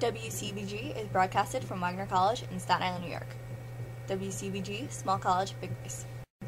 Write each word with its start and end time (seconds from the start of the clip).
WCBG 0.00 0.94
is 0.94 1.08
broadcasted 1.08 1.64
from 1.64 1.80
Wagner 1.80 2.04
College 2.04 2.44
in 2.52 2.60
Staten 2.60 2.82
Island, 2.82 3.04
New 3.04 3.10
York. 3.10 3.28
WCBG, 4.08 4.92
small 4.92 5.16
college, 5.16 5.54
big 5.58 5.70
voice. 5.78 6.04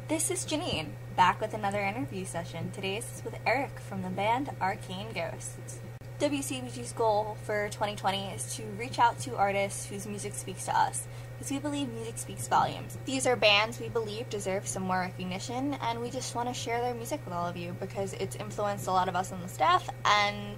This 0.07 0.29
is 0.29 0.45
Janine, 0.45 0.89
back 1.15 1.41
with 1.41 1.55
another 1.55 1.81
interview 1.81 2.25
session. 2.25 2.69
Today's 2.69 3.05
is 3.15 3.25
with 3.25 3.39
Eric 3.47 3.79
from 3.79 4.03
the 4.03 4.09
band 4.09 4.51
Arcane 4.61 5.11
Ghosts. 5.15 5.79
WCBG's 6.19 6.93
goal 6.93 7.37
for 7.43 7.69
2020 7.69 8.27
is 8.35 8.55
to 8.55 8.63
reach 8.77 8.99
out 8.99 9.17
to 9.21 9.35
artists 9.35 9.87
whose 9.87 10.05
music 10.05 10.35
speaks 10.35 10.65
to 10.65 10.77
us, 10.77 11.07
because 11.33 11.51
we 11.51 11.57
believe 11.57 11.91
music 11.91 12.19
speaks 12.19 12.47
volumes. 12.47 12.99
These 13.05 13.25
are 13.25 13.35
bands 13.35 13.79
we 13.79 13.89
believe 13.89 14.29
deserve 14.29 14.67
some 14.67 14.83
more 14.83 14.99
recognition, 14.99 15.73
and 15.81 15.99
we 15.99 16.11
just 16.11 16.35
want 16.35 16.49
to 16.49 16.53
share 16.53 16.81
their 16.81 16.93
music 16.93 17.19
with 17.25 17.33
all 17.33 17.47
of 17.47 17.57
you 17.57 17.75
because 17.79 18.13
it's 18.13 18.35
influenced 18.35 18.85
a 18.85 18.91
lot 18.91 19.09
of 19.09 19.15
us 19.15 19.31
on 19.31 19.41
the 19.41 19.47
staff, 19.47 19.89
and 20.05 20.55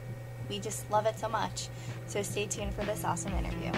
we 0.52 0.59
just 0.59 0.89
love 0.91 1.05
it 1.05 1.18
so 1.18 1.29
much. 1.29 1.70
So 2.07 2.21
stay 2.21 2.45
tuned 2.45 2.73
for 2.73 2.83
this 2.83 3.05
awesome 3.05 3.33
interview. 3.33 3.71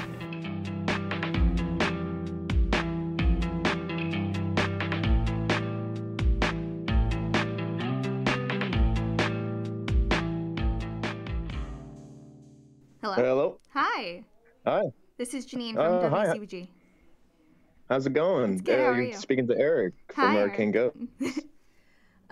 Hello. 13.01 13.13
Hello. 13.15 13.59
Hi. 13.73 14.23
Hi. 14.65 14.81
This 15.19 15.35
is 15.35 15.45
Janine 15.45 15.73
from 15.75 15.81
Uh, 15.81 16.09
hi. 16.09 16.33
How's 17.87 18.07
it 18.07 18.13
going? 18.13 18.53
It's 18.53 18.61
good, 18.63 18.79
Uh, 18.79 18.83
how 18.83 18.89
are 18.89 18.95
you're 18.95 19.11
you? 19.11 19.17
speaking 19.17 19.45
to 19.47 19.55
Eric 19.55 19.93
from 20.07 20.33
Hi, 20.33 20.41
Arcane 20.41 20.71
Go. 20.71 20.91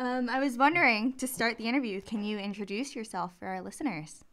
Um, 0.02 0.30
I 0.30 0.40
was 0.40 0.58
wondering 0.58 1.14
to 1.18 1.28
start 1.28 1.60
the 1.60 1.68
interview, 1.68 2.02
can 2.02 2.24
you 2.24 2.40
introduce 2.40 2.96
yourself 2.96 3.34
for 3.38 3.48
our 3.48 3.62
listeners? 3.62 4.24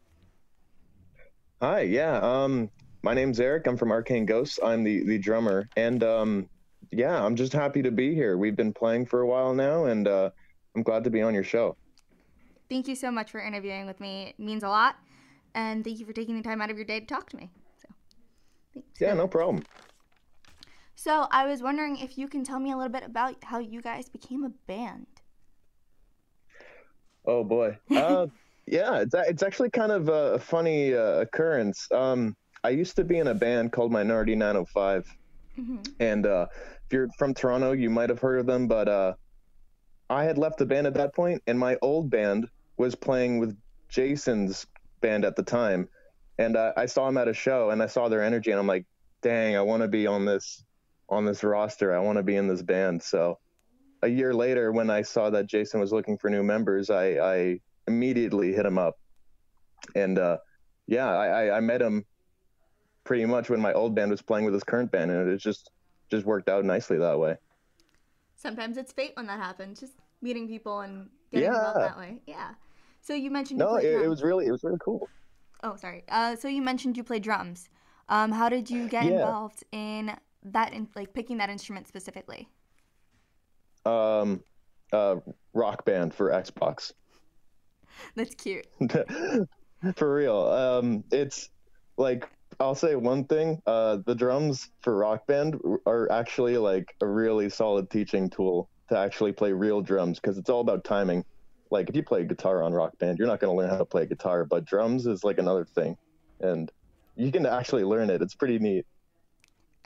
Hi. 1.61 1.81
Yeah. 1.81 2.19
Um, 2.19 2.69
my 3.03 3.13
name's 3.13 3.39
Eric. 3.39 3.67
I'm 3.67 3.75
from 3.75 3.91
Arcane 3.91 4.25
Ghosts. 4.25 4.59
I'm 4.63 4.83
the 4.83 5.03
the 5.03 5.17
drummer, 5.17 5.69
and 5.75 6.03
um, 6.03 6.49
yeah, 6.91 7.21
I'm 7.21 7.35
just 7.35 7.51
happy 7.51 7.81
to 7.81 7.91
be 7.91 8.15
here. 8.15 8.37
We've 8.37 8.55
been 8.55 8.73
playing 8.73 9.07
for 9.07 9.21
a 9.21 9.27
while 9.27 9.53
now, 9.53 9.85
and 9.85 10.07
uh, 10.07 10.29
I'm 10.75 10.83
glad 10.83 11.03
to 11.03 11.09
be 11.09 11.21
on 11.21 11.33
your 11.33 11.43
show. 11.43 11.75
Thank 12.69 12.87
you 12.87 12.95
so 12.95 13.11
much 13.11 13.31
for 13.31 13.41
interviewing 13.41 13.87
with 13.87 13.99
me. 13.99 14.27
It 14.37 14.39
means 14.39 14.63
a 14.63 14.69
lot. 14.69 14.95
And 15.55 15.83
thank 15.83 15.99
you 15.99 16.05
for 16.05 16.13
taking 16.13 16.37
the 16.37 16.43
time 16.43 16.61
out 16.61 16.69
of 16.69 16.77
your 16.77 16.85
day 16.85 16.99
to 16.99 17.05
talk 17.05 17.29
to 17.31 17.37
me. 17.37 17.49
So, 17.81 17.87
thanks. 18.73 19.01
Yeah, 19.01 19.13
no 19.15 19.27
problem. 19.27 19.63
So, 20.95 21.27
I 21.31 21.47
was 21.47 21.61
wondering 21.61 21.97
if 21.97 22.17
you 22.17 22.27
can 22.27 22.43
tell 22.43 22.59
me 22.59 22.71
a 22.71 22.77
little 22.77 22.91
bit 22.91 23.03
about 23.03 23.43
how 23.43 23.59
you 23.59 23.81
guys 23.81 24.07
became 24.07 24.43
a 24.43 24.49
band. 24.67 25.07
Oh 27.25 27.43
boy. 27.43 27.77
Uh, 27.91 28.27
yeah, 28.69 28.99
it's 28.99 29.15
it's 29.15 29.43
actually 29.43 29.71
kind 29.71 29.91
of 29.91 30.09
a 30.09 30.37
funny 30.39 30.93
uh, 30.93 31.21
occurrence. 31.21 31.91
Um, 31.91 32.35
I 32.63 32.69
used 32.69 32.95
to 32.97 33.03
be 33.03 33.17
in 33.17 33.27
a 33.27 33.33
band 33.33 33.71
called 33.71 33.91
Minority 33.91 34.35
905. 34.35 35.07
Mhm. 35.57 35.93
And 35.99 36.25
uh, 36.25 36.45
if 36.85 36.93
you're 36.93 37.09
from 37.17 37.33
Toronto, 37.33 37.71
you 37.71 37.89
might 37.89 38.09
have 38.09 38.19
heard 38.19 38.39
of 38.39 38.45
them. 38.45 38.67
But 38.67 38.87
uh, 38.87 39.13
I 40.09 40.23
had 40.23 40.37
left 40.37 40.59
the 40.59 40.65
band 40.65 40.85
at 40.87 40.93
that 40.95 41.15
point, 41.15 41.41
and 41.47 41.57
my 41.57 41.77
old 41.81 42.09
band 42.09 42.47
was 42.77 42.95
playing 42.95 43.39
with 43.39 43.57
Jason's 43.89 44.67
band 45.01 45.25
at 45.25 45.35
the 45.35 45.43
time. 45.43 45.89
And 46.37 46.55
uh, 46.55 46.73
I 46.77 46.85
saw 46.85 47.07
him 47.07 47.17
at 47.17 47.27
a 47.27 47.33
show, 47.33 47.71
and 47.71 47.81
I 47.81 47.87
saw 47.87 48.07
their 48.07 48.23
energy, 48.23 48.51
and 48.51 48.59
I'm 48.59 48.67
like, 48.67 48.85
"Dang, 49.21 49.57
I 49.57 49.61
want 49.61 49.81
to 49.81 49.87
be 49.87 50.05
on 50.05 50.25
this 50.25 50.63
on 51.09 51.25
this 51.25 51.43
roster. 51.43 51.95
I 51.95 51.99
want 51.99 52.17
to 52.17 52.23
be 52.23 52.35
in 52.35 52.47
this 52.47 52.61
band." 52.61 53.01
So 53.01 53.39
a 54.03 54.07
year 54.07 54.33
later, 54.33 54.71
when 54.71 54.89
I 54.91 55.01
saw 55.01 55.31
that 55.31 55.47
Jason 55.47 55.79
was 55.79 55.91
looking 55.91 56.17
for 56.17 56.29
new 56.29 56.43
members, 56.43 56.89
I, 56.89 57.05
I 57.17 57.59
immediately 57.89 58.53
hit 58.53 58.65
him 58.65 58.77
up, 58.77 58.95
and 59.95 60.17
uh, 60.17 60.37
yeah, 60.87 61.07
I, 61.09 61.25
I, 61.47 61.57
I 61.57 61.59
met 61.59 61.81
him 61.81 62.05
pretty 63.03 63.25
much 63.25 63.49
when 63.49 63.59
my 63.59 63.73
old 63.73 63.95
band 63.95 64.11
was 64.11 64.21
playing 64.21 64.45
with 64.45 64.53
his 64.53 64.63
current 64.63 64.91
band, 64.91 65.11
and 65.11 65.29
it 65.29 65.37
just 65.39 65.71
just 66.09 66.25
worked 66.25 66.47
out 66.49 66.63
nicely 66.63 66.97
that 66.97 67.19
way. 67.19 67.35
Sometimes 68.35 68.77
it's 68.77 68.93
fate 68.93 69.11
when 69.15 69.27
that 69.27 69.39
happens, 69.39 69.79
just 69.79 69.93
meeting 70.21 70.47
people 70.47 70.79
and 70.79 71.09
getting 71.31 71.49
involved 71.49 71.79
Yeah. 71.79 71.87
that 71.87 71.97
way. 71.97 72.21
Yeah. 72.25 72.51
So, 73.01 73.13
you 73.13 73.31
mentioned 73.31 73.59
you 73.59 73.65
No, 73.65 73.75
it, 73.75 73.85
it 73.85 74.07
was 74.07 74.23
really 74.23 74.45
it 74.45 74.51
was 74.51 74.63
really 74.63 74.79
cool. 74.79 75.07
Oh, 75.63 75.75
sorry. 75.75 76.03
Uh, 76.09 76.35
so, 76.35 76.47
you 76.47 76.61
mentioned 76.61 76.95
you 76.97 77.03
play 77.03 77.19
drums. 77.19 77.69
Um, 78.07 78.31
how 78.31 78.49
did 78.49 78.69
you 78.69 78.87
get 78.87 79.05
Yeah. 79.05 79.11
involved 79.11 79.63
in 79.71 80.15
that, 80.43 80.73
in, 80.73 80.87
like 80.95 81.13
picking 81.13 81.37
that 81.37 81.49
instrument 81.49 81.87
specifically? 81.87 82.49
Um, 83.85 84.43
uh, 84.91 85.17
rock 85.53 85.85
band 85.85 86.13
for 86.13 86.31
Xbox. 86.31 86.93
That's 88.15 88.35
cute. 88.35 88.67
for 89.95 90.13
real. 90.13 90.37
Um, 90.37 91.03
it's 91.11 91.49
like 91.97 92.29
I'll 92.59 92.75
say 92.75 92.95
one 92.95 93.25
thing. 93.25 93.61
Uh, 93.65 93.99
the 94.05 94.15
drums 94.15 94.69
for 94.81 94.95
Rock 94.95 95.27
Band 95.27 95.59
are 95.85 96.11
actually 96.11 96.57
like 96.57 96.95
a 97.01 97.07
really 97.07 97.49
solid 97.49 97.89
teaching 97.89 98.29
tool 98.29 98.69
to 98.89 98.97
actually 98.97 99.31
play 99.31 99.53
real 99.53 99.81
drums 99.81 100.19
because 100.19 100.37
it's 100.37 100.49
all 100.49 100.61
about 100.61 100.83
timing. 100.83 101.23
Like 101.71 101.89
if 101.89 101.95
you 101.95 102.03
play 102.03 102.25
guitar 102.25 102.63
on 102.63 102.73
Rock 102.73 102.97
Band, 102.97 103.17
you're 103.19 103.27
not 103.27 103.39
going 103.39 103.53
to 103.53 103.57
learn 103.57 103.69
how 103.69 103.77
to 103.77 103.85
play 103.85 104.05
guitar, 104.05 104.43
but 104.43 104.65
drums 104.65 105.05
is 105.05 105.23
like 105.23 105.37
another 105.37 105.65
thing, 105.65 105.95
and 106.39 106.71
you 107.15 107.31
can 107.31 107.45
actually 107.45 107.83
learn 107.83 108.09
it. 108.09 108.21
It's 108.21 108.33
pretty 108.33 108.57
neat. 108.59 108.85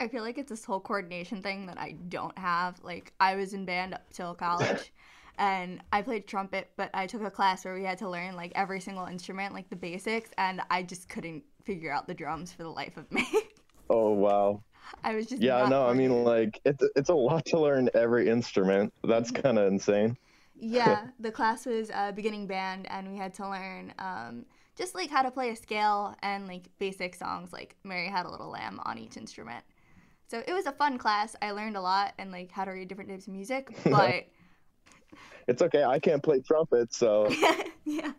I 0.00 0.08
feel 0.08 0.22
like 0.22 0.38
it's 0.38 0.50
this 0.50 0.64
whole 0.64 0.80
coordination 0.80 1.42
thing 1.42 1.66
that 1.66 1.78
I 1.78 1.96
don't 2.08 2.36
have. 2.38 2.82
Like 2.82 3.12
I 3.20 3.36
was 3.36 3.52
in 3.52 3.64
band 3.64 3.94
up 3.94 4.02
till 4.12 4.34
college 4.34 4.92
and 5.38 5.82
I 5.92 6.02
played 6.02 6.26
trumpet, 6.26 6.70
but 6.76 6.90
I 6.94 7.06
took 7.06 7.22
a 7.22 7.30
class 7.30 7.64
where 7.64 7.74
we 7.74 7.84
had 7.84 7.98
to 7.98 8.08
learn 8.08 8.36
like 8.36 8.52
every 8.54 8.80
single 8.80 9.06
instrument, 9.06 9.54
like 9.54 9.68
the 9.70 9.76
basics, 9.76 10.30
and 10.38 10.60
I 10.70 10.82
just 10.82 11.08
couldn't 11.08 11.44
figure 11.64 11.92
out 11.92 12.06
the 12.06 12.14
drums 12.14 12.52
for 12.52 12.62
the 12.62 12.70
life 12.70 12.96
of 12.96 13.10
me. 13.12 13.26
Oh 13.90 14.12
wow. 14.12 14.62
I 15.02 15.14
was 15.14 15.26
just 15.26 15.42
Yeah, 15.42 15.64
no, 15.64 15.86
I 15.86 15.92
mean 15.92 16.24
like 16.24 16.60
it's 16.64 16.82
it's 16.96 17.08
a 17.10 17.14
lot 17.14 17.44
to 17.46 17.60
learn 17.60 17.90
every 17.94 18.28
instrument. 18.28 18.92
That's 19.02 19.30
kind 19.30 19.58
of 19.58 19.66
insane. 19.72 20.16
Yeah, 20.54 21.08
the 21.18 21.30
class 21.32 21.66
was 21.66 21.90
uh, 21.90 22.12
beginning 22.12 22.46
band, 22.46 22.86
and 22.90 23.10
we 23.10 23.18
had 23.18 23.34
to 23.34 23.48
learn 23.48 23.92
um, 23.98 24.46
just 24.76 24.94
like 24.94 25.10
how 25.10 25.22
to 25.22 25.30
play 25.30 25.50
a 25.50 25.56
scale 25.56 26.14
and 26.22 26.46
like 26.46 26.68
basic 26.78 27.14
songs 27.14 27.52
like 27.52 27.76
Mary 27.84 28.08
Had 28.08 28.26
a 28.26 28.30
Little 28.30 28.50
Lamb 28.50 28.80
on 28.84 28.98
each 28.98 29.16
instrument. 29.16 29.64
So 30.26 30.42
it 30.46 30.52
was 30.52 30.66
a 30.66 30.72
fun 30.72 30.98
class. 30.98 31.36
I 31.42 31.50
learned 31.52 31.76
a 31.76 31.80
lot 31.80 32.14
and 32.18 32.32
like 32.32 32.50
how 32.50 32.64
to 32.64 32.70
read 32.70 32.88
different 32.88 33.10
types 33.10 33.26
of 33.26 33.32
music, 33.32 33.76
but 33.90 34.26
It's 35.48 35.62
okay. 35.62 35.84
I 35.84 35.98
can't 35.98 36.22
play 36.22 36.40
trumpet, 36.40 36.92
so 36.94 37.28
yeah. 37.84 38.12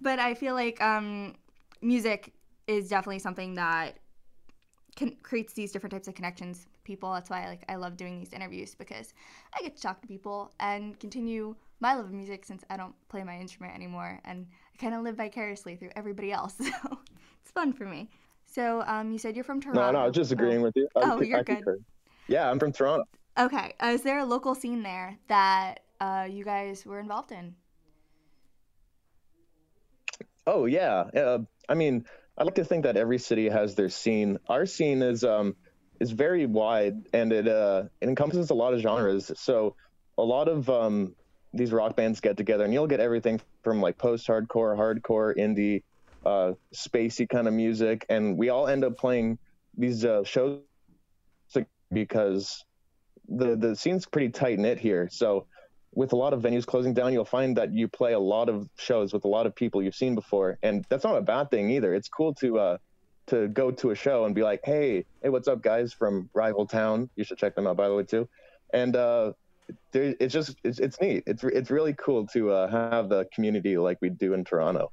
But 0.00 0.18
I 0.18 0.34
feel 0.34 0.54
like 0.54 0.80
um, 0.82 1.34
music 1.80 2.32
is 2.66 2.88
definitely 2.88 3.18
something 3.20 3.54
that 3.54 3.98
can, 4.96 5.16
creates 5.22 5.52
these 5.52 5.72
different 5.72 5.92
types 5.92 6.08
of 6.08 6.14
connections 6.14 6.66
with 6.70 6.84
people. 6.84 7.12
That's 7.12 7.30
why 7.30 7.46
like 7.48 7.64
I 7.68 7.76
love 7.76 7.96
doing 7.96 8.18
these 8.18 8.32
interviews 8.32 8.74
because 8.74 9.14
I 9.58 9.62
get 9.62 9.76
to 9.76 9.82
talk 9.82 10.00
to 10.02 10.08
people 10.08 10.52
and 10.60 10.98
continue 10.98 11.54
my 11.80 11.94
love 11.94 12.06
of 12.06 12.12
music 12.12 12.44
since 12.44 12.62
I 12.70 12.76
don't 12.76 12.94
play 13.08 13.24
my 13.24 13.38
instrument 13.38 13.74
anymore 13.74 14.20
and 14.24 14.46
I 14.72 14.76
kind 14.76 14.94
of 14.94 15.02
live 15.02 15.16
vicariously 15.16 15.76
through 15.76 15.90
everybody 15.96 16.32
else. 16.32 16.54
So 16.60 16.98
it's 17.42 17.50
fun 17.50 17.72
for 17.72 17.84
me. 17.86 18.08
So 18.46 18.82
um, 18.86 19.10
you 19.12 19.18
said 19.18 19.34
you're 19.34 19.44
from 19.44 19.60
Toronto. 19.60 19.80
no, 19.80 19.90
no, 19.92 19.98
I 20.00 20.06
was 20.06 20.14
just 20.14 20.30
agreeing 20.32 20.62
with 20.62 20.74
you. 20.76 20.88
I, 20.96 21.00
Oh, 21.04 21.20
I 21.20 21.22
you're 21.24 21.42
good. 21.42 21.56
concur. 21.64 21.78
Yeah, 22.28 22.48
I'm 22.50 22.58
from 22.58 22.72
Toronto. 22.72 23.04
Okay. 23.38 23.74
Uh, 23.82 23.86
is 23.88 24.02
there 24.02 24.18
a 24.18 24.24
local 24.24 24.54
scene 24.54 24.82
there 24.82 25.18
that 25.28 25.80
uh, 26.02 26.24
you 26.28 26.44
guys 26.44 26.84
were 26.84 26.98
involved 26.98 27.30
in? 27.30 27.54
Oh 30.46 30.66
yeah. 30.66 31.04
Uh, 31.14 31.38
I 31.68 31.74
mean, 31.74 32.04
I 32.36 32.42
like 32.42 32.56
to 32.56 32.64
think 32.64 32.82
that 32.82 32.96
every 32.96 33.18
city 33.18 33.48
has 33.48 33.76
their 33.76 33.88
scene. 33.88 34.38
Our 34.48 34.66
scene 34.66 35.00
is 35.02 35.22
um 35.22 35.54
is 36.00 36.10
very 36.10 36.46
wide 36.46 36.96
and 37.12 37.32
it 37.32 37.46
uh 37.46 37.84
it 38.00 38.08
encompasses 38.08 38.50
a 38.50 38.54
lot 38.54 38.74
of 38.74 38.80
genres. 38.80 39.30
So 39.36 39.76
a 40.18 40.22
lot 40.22 40.48
of 40.48 40.68
um 40.68 41.14
these 41.54 41.70
rock 41.70 41.94
bands 41.94 42.20
get 42.20 42.36
together 42.36 42.64
and 42.64 42.72
you'll 42.72 42.88
get 42.88 42.98
everything 42.98 43.40
from 43.62 43.80
like 43.80 43.96
post-hardcore, 43.98 44.76
hardcore, 44.76 45.36
indie, 45.36 45.84
uh 46.26 46.54
spacey 46.74 47.28
kind 47.28 47.46
of 47.46 47.54
music 47.54 48.04
and 48.08 48.36
we 48.36 48.48
all 48.48 48.66
end 48.66 48.84
up 48.84 48.96
playing 48.96 49.38
these 49.76 50.04
uh, 50.04 50.24
shows 50.24 50.60
because 51.92 52.64
the 53.28 53.54
the 53.54 53.76
scene's 53.76 54.06
pretty 54.06 54.30
tight 54.30 54.58
knit 54.58 54.78
here. 54.80 55.08
So 55.12 55.46
with 55.94 56.12
a 56.12 56.16
lot 56.16 56.32
of 56.32 56.40
venues 56.40 56.66
closing 56.66 56.94
down, 56.94 57.12
you'll 57.12 57.24
find 57.24 57.56
that 57.56 57.72
you 57.72 57.86
play 57.86 58.14
a 58.14 58.18
lot 58.18 58.48
of 58.48 58.68
shows 58.78 59.12
with 59.12 59.24
a 59.24 59.28
lot 59.28 59.46
of 59.46 59.54
people 59.54 59.82
you've 59.82 59.94
seen 59.94 60.14
before, 60.14 60.58
and 60.62 60.84
that's 60.88 61.04
not 61.04 61.16
a 61.16 61.22
bad 61.22 61.50
thing 61.50 61.70
either. 61.70 61.94
It's 61.94 62.08
cool 62.08 62.34
to 62.34 62.58
uh, 62.58 62.78
to 63.26 63.48
go 63.48 63.70
to 63.70 63.90
a 63.90 63.94
show 63.94 64.24
and 64.24 64.34
be 64.34 64.42
like, 64.42 64.60
"Hey, 64.64 65.04
hey, 65.22 65.28
what's 65.28 65.48
up, 65.48 65.62
guys 65.62 65.92
from 65.92 66.30
Rival 66.32 66.66
Town? 66.66 67.10
You 67.16 67.24
should 67.24 67.38
check 67.38 67.54
them 67.54 67.66
out, 67.66 67.76
by 67.76 67.88
the 67.88 67.94
way, 67.94 68.04
too." 68.04 68.28
And 68.72 68.96
uh, 68.96 69.32
there, 69.92 70.14
it's 70.18 70.32
just 70.32 70.56
it's, 70.64 70.78
it's 70.78 71.00
neat. 71.00 71.24
It's 71.26 71.44
it's 71.44 71.70
really 71.70 71.94
cool 71.94 72.26
to 72.28 72.50
uh, 72.50 72.70
have 72.70 73.08
the 73.08 73.26
community 73.34 73.76
like 73.76 73.98
we 74.00 74.08
do 74.08 74.32
in 74.32 74.44
Toronto. 74.44 74.90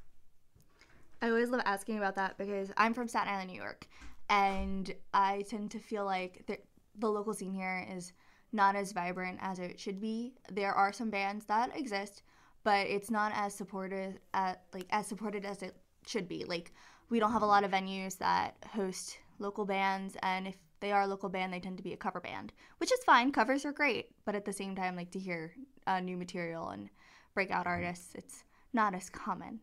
I 1.22 1.30
always 1.30 1.50
love 1.50 1.62
asking 1.66 1.98
about 1.98 2.16
that 2.16 2.38
because 2.38 2.72
I'm 2.78 2.94
from 2.94 3.08
Staten 3.08 3.30
Island, 3.34 3.52
New 3.52 3.58
York, 3.58 3.88
and 4.30 4.94
I 5.14 5.44
tend 5.50 5.72
to 5.72 5.80
feel 5.80 6.06
like 6.06 6.44
the, 6.48 6.58
the 6.98 7.10
local 7.10 7.34
scene 7.34 7.54
here 7.54 7.86
is 7.94 8.14
not 8.52 8.76
as 8.76 8.92
vibrant 8.92 9.40
as 9.42 9.60
it 9.60 9.80
should 9.80 10.02
be. 10.02 10.34
There 10.52 10.74
are 10.74 10.92
some 10.92 11.10
bands 11.10 11.46
that 11.46 11.76
exist, 11.76 12.24
but 12.64 12.88
it's 12.88 13.12
not 13.12 13.32
as 13.36 13.54
supported 13.54 14.20
at 14.34 14.64
like 14.74 14.88
as 14.90 15.08
supported 15.08 15.46
as 15.46 15.62
it 15.62 15.76
should 16.06 16.28
be. 16.28 16.46
Like 16.46 16.74
we 17.10 17.20
don't 17.20 17.32
have 17.32 17.42
a 17.42 17.48
lot 17.48 17.64
of 17.64 17.72
venues 17.72 18.18
that 18.18 18.56
host 18.74 19.18
local 19.40 19.66
bands, 19.66 20.18
and 20.24 20.48
if 20.48 20.56
they 20.80 20.92
are 20.92 21.02
a 21.02 21.08
local 21.08 21.30
band, 21.30 21.54
they 21.54 21.60
tend 21.60 21.78
to 21.78 21.84
be 21.84 21.94
a 21.94 21.98
cover 21.98 22.20
band, 22.20 22.54
which 22.78 22.92
is 22.92 23.04
fine. 23.04 23.32
Covers 23.32 23.66
are 23.66 23.72
great, 23.72 24.12
but 24.26 24.36
at 24.36 24.46
the 24.46 24.54
same 24.54 24.76
time, 24.76 24.96
like 24.96 25.12
to 25.12 25.20
hear 25.20 25.54
uh, 25.88 26.00
new 26.00 26.18
material 26.18 26.70
and 26.70 26.90
breakout 27.34 27.68
artists, 27.68 28.14
it's 28.16 28.44
not 28.74 28.94
as 28.94 29.10
common. 29.10 29.60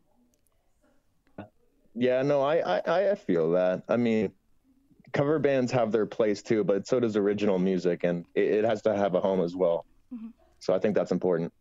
Yeah, 1.94 2.22
no, 2.22 2.42
I, 2.42 2.58
I, 2.58 3.10
I 3.12 3.14
feel 3.14 3.50
that. 3.52 3.84
I 3.88 3.96
mean, 3.96 4.32
cover 5.12 5.38
bands 5.38 5.72
have 5.72 5.92
their 5.92 6.06
place 6.06 6.42
too, 6.42 6.64
but 6.64 6.86
so 6.86 7.00
does 7.00 7.16
original 7.16 7.58
music, 7.58 8.04
and 8.04 8.24
it, 8.34 8.44
it 8.44 8.64
has 8.64 8.82
to 8.82 8.94
have 8.94 9.14
a 9.14 9.20
home 9.20 9.40
as 9.40 9.54
well. 9.54 9.84
Mm-hmm. 10.14 10.28
So 10.60 10.74
I 10.74 10.78
think 10.78 10.94
that's 10.94 11.12
important. 11.12 11.52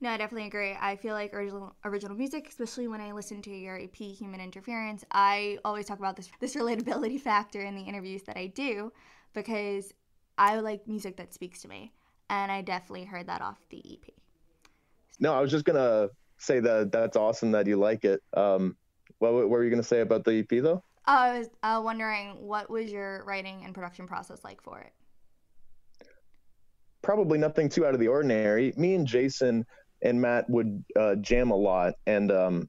No, 0.00 0.10
I 0.10 0.16
definitely 0.16 0.46
agree. 0.46 0.76
I 0.80 0.94
feel 0.96 1.14
like 1.14 1.34
original 1.34 1.74
original 1.84 2.16
music, 2.16 2.48
especially 2.48 2.86
when 2.86 3.00
I 3.00 3.12
listen 3.12 3.42
to 3.42 3.50
your 3.50 3.76
EP 3.76 3.96
Human 3.96 4.40
Interference, 4.40 5.04
I 5.10 5.58
always 5.64 5.86
talk 5.86 5.98
about 5.98 6.16
this 6.16 6.30
this 6.40 6.54
relatability 6.54 7.20
factor 7.30 7.60
in 7.60 7.74
the 7.74 7.82
interviews 7.82 8.22
that 8.24 8.36
I 8.36 8.46
do 8.46 8.92
because 9.34 9.92
I 10.36 10.60
like 10.60 10.86
music 10.86 11.16
that 11.16 11.34
speaks 11.34 11.62
to 11.62 11.68
me, 11.68 11.92
and 12.30 12.52
I 12.52 12.62
definitely 12.62 13.04
heard 13.04 13.26
that 13.26 13.42
off 13.42 13.58
the 13.70 13.78
EP. 13.78 14.14
No, 15.18 15.34
I 15.34 15.40
was 15.40 15.50
just 15.50 15.64
gonna 15.64 16.08
say 16.38 16.60
that 16.60 16.92
that's 16.92 17.16
awesome 17.16 17.50
that 17.52 17.66
you 17.66 17.76
like 17.76 18.04
it. 18.04 18.22
Um, 18.34 18.76
what, 19.18 19.32
what 19.32 19.50
were 19.50 19.64
you 19.64 19.70
gonna 19.70 19.82
say 19.82 20.00
about 20.00 20.24
the 20.24 20.38
EP 20.38 20.62
though? 20.62 20.84
I 21.08 21.38
was 21.38 21.48
uh, 21.62 21.80
wondering 21.82 22.36
what 22.38 22.68
was 22.68 22.92
your 22.92 23.24
writing 23.24 23.62
and 23.64 23.74
production 23.74 24.06
process 24.06 24.44
like 24.44 24.62
for 24.62 24.78
it. 24.80 24.92
Probably 27.00 27.38
nothing 27.38 27.70
too 27.70 27.86
out 27.86 27.94
of 27.94 28.00
the 28.00 28.08
ordinary. 28.08 28.74
Me 28.76 28.94
and 28.94 29.06
Jason 29.06 29.64
and 30.02 30.20
Matt 30.20 30.48
would 30.50 30.84
uh, 30.94 31.14
jam 31.16 31.50
a 31.50 31.56
lot, 31.56 31.94
and 32.06 32.30
um, 32.30 32.68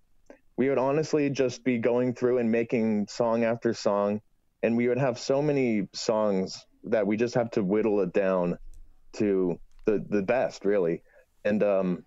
we 0.56 0.70
would 0.70 0.78
honestly 0.78 1.30
just 1.30 1.66
be 1.66 1.80
going 1.80 2.14
through 2.14 2.38
and 2.38 2.50
making 2.50 3.08
song 3.08 3.44
after 3.44 3.74
song, 3.74 4.22
and 4.64 4.78
we 4.78 4.88
would 4.88 4.98
have 4.98 5.20
so 5.20 5.42
many 5.42 5.90
songs 5.94 6.66
that 6.86 7.06
we 7.06 7.18
just 7.18 7.36
have 7.36 7.52
to 7.52 7.64
whittle 7.64 8.00
it 8.00 8.14
down 8.14 8.58
to 9.14 9.60
the 9.84 10.06
the 10.10 10.22
best, 10.22 10.64
really. 10.64 11.04
And 11.44 11.62
um, 11.62 12.06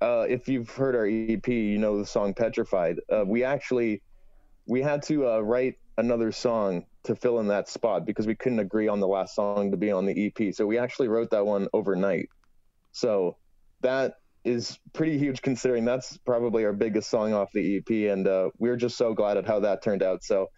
uh, 0.00 0.26
if 0.28 0.46
you've 0.46 0.70
heard 0.70 0.94
our 0.94 1.06
EP, 1.06 1.48
you 1.48 1.78
know 1.78 1.98
the 1.98 2.06
song 2.06 2.34
"Petrified." 2.34 3.00
Uh, 3.12 3.24
we 3.26 3.42
actually 3.42 4.00
we 4.66 4.82
had 4.82 5.02
to 5.04 5.28
uh, 5.28 5.40
write 5.40 5.76
another 5.98 6.32
song 6.32 6.84
to 7.04 7.14
fill 7.14 7.40
in 7.40 7.48
that 7.48 7.68
spot 7.68 8.06
because 8.06 8.26
we 8.26 8.34
couldn't 8.34 8.60
agree 8.60 8.88
on 8.88 9.00
the 9.00 9.08
last 9.08 9.34
song 9.34 9.70
to 9.70 9.76
be 9.76 9.90
on 9.90 10.06
the 10.06 10.26
EP. 10.26 10.54
So 10.54 10.66
we 10.66 10.78
actually 10.78 11.08
wrote 11.08 11.30
that 11.30 11.44
one 11.44 11.68
overnight. 11.72 12.28
So 12.92 13.36
that 13.80 14.14
is 14.44 14.78
pretty 14.92 15.18
huge 15.18 15.42
considering 15.42 15.84
that's 15.84 16.16
probably 16.18 16.64
our 16.64 16.72
biggest 16.72 17.10
song 17.10 17.32
off 17.32 17.52
the 17.52 17.76
EP, 17.76 18.12
and 18.12 18.26
uh, 18.26 18.50
we 18.58 18.70
are 18.70 18.76
just 18.76 18.96
so 18.96 19.14
glad 19.14 19.36
at 19.36 19.46
how 19.46 19.60
that 19.60 19.82
turned 19.82 20.02
out. 20.02 20.24
So 20.24 20.50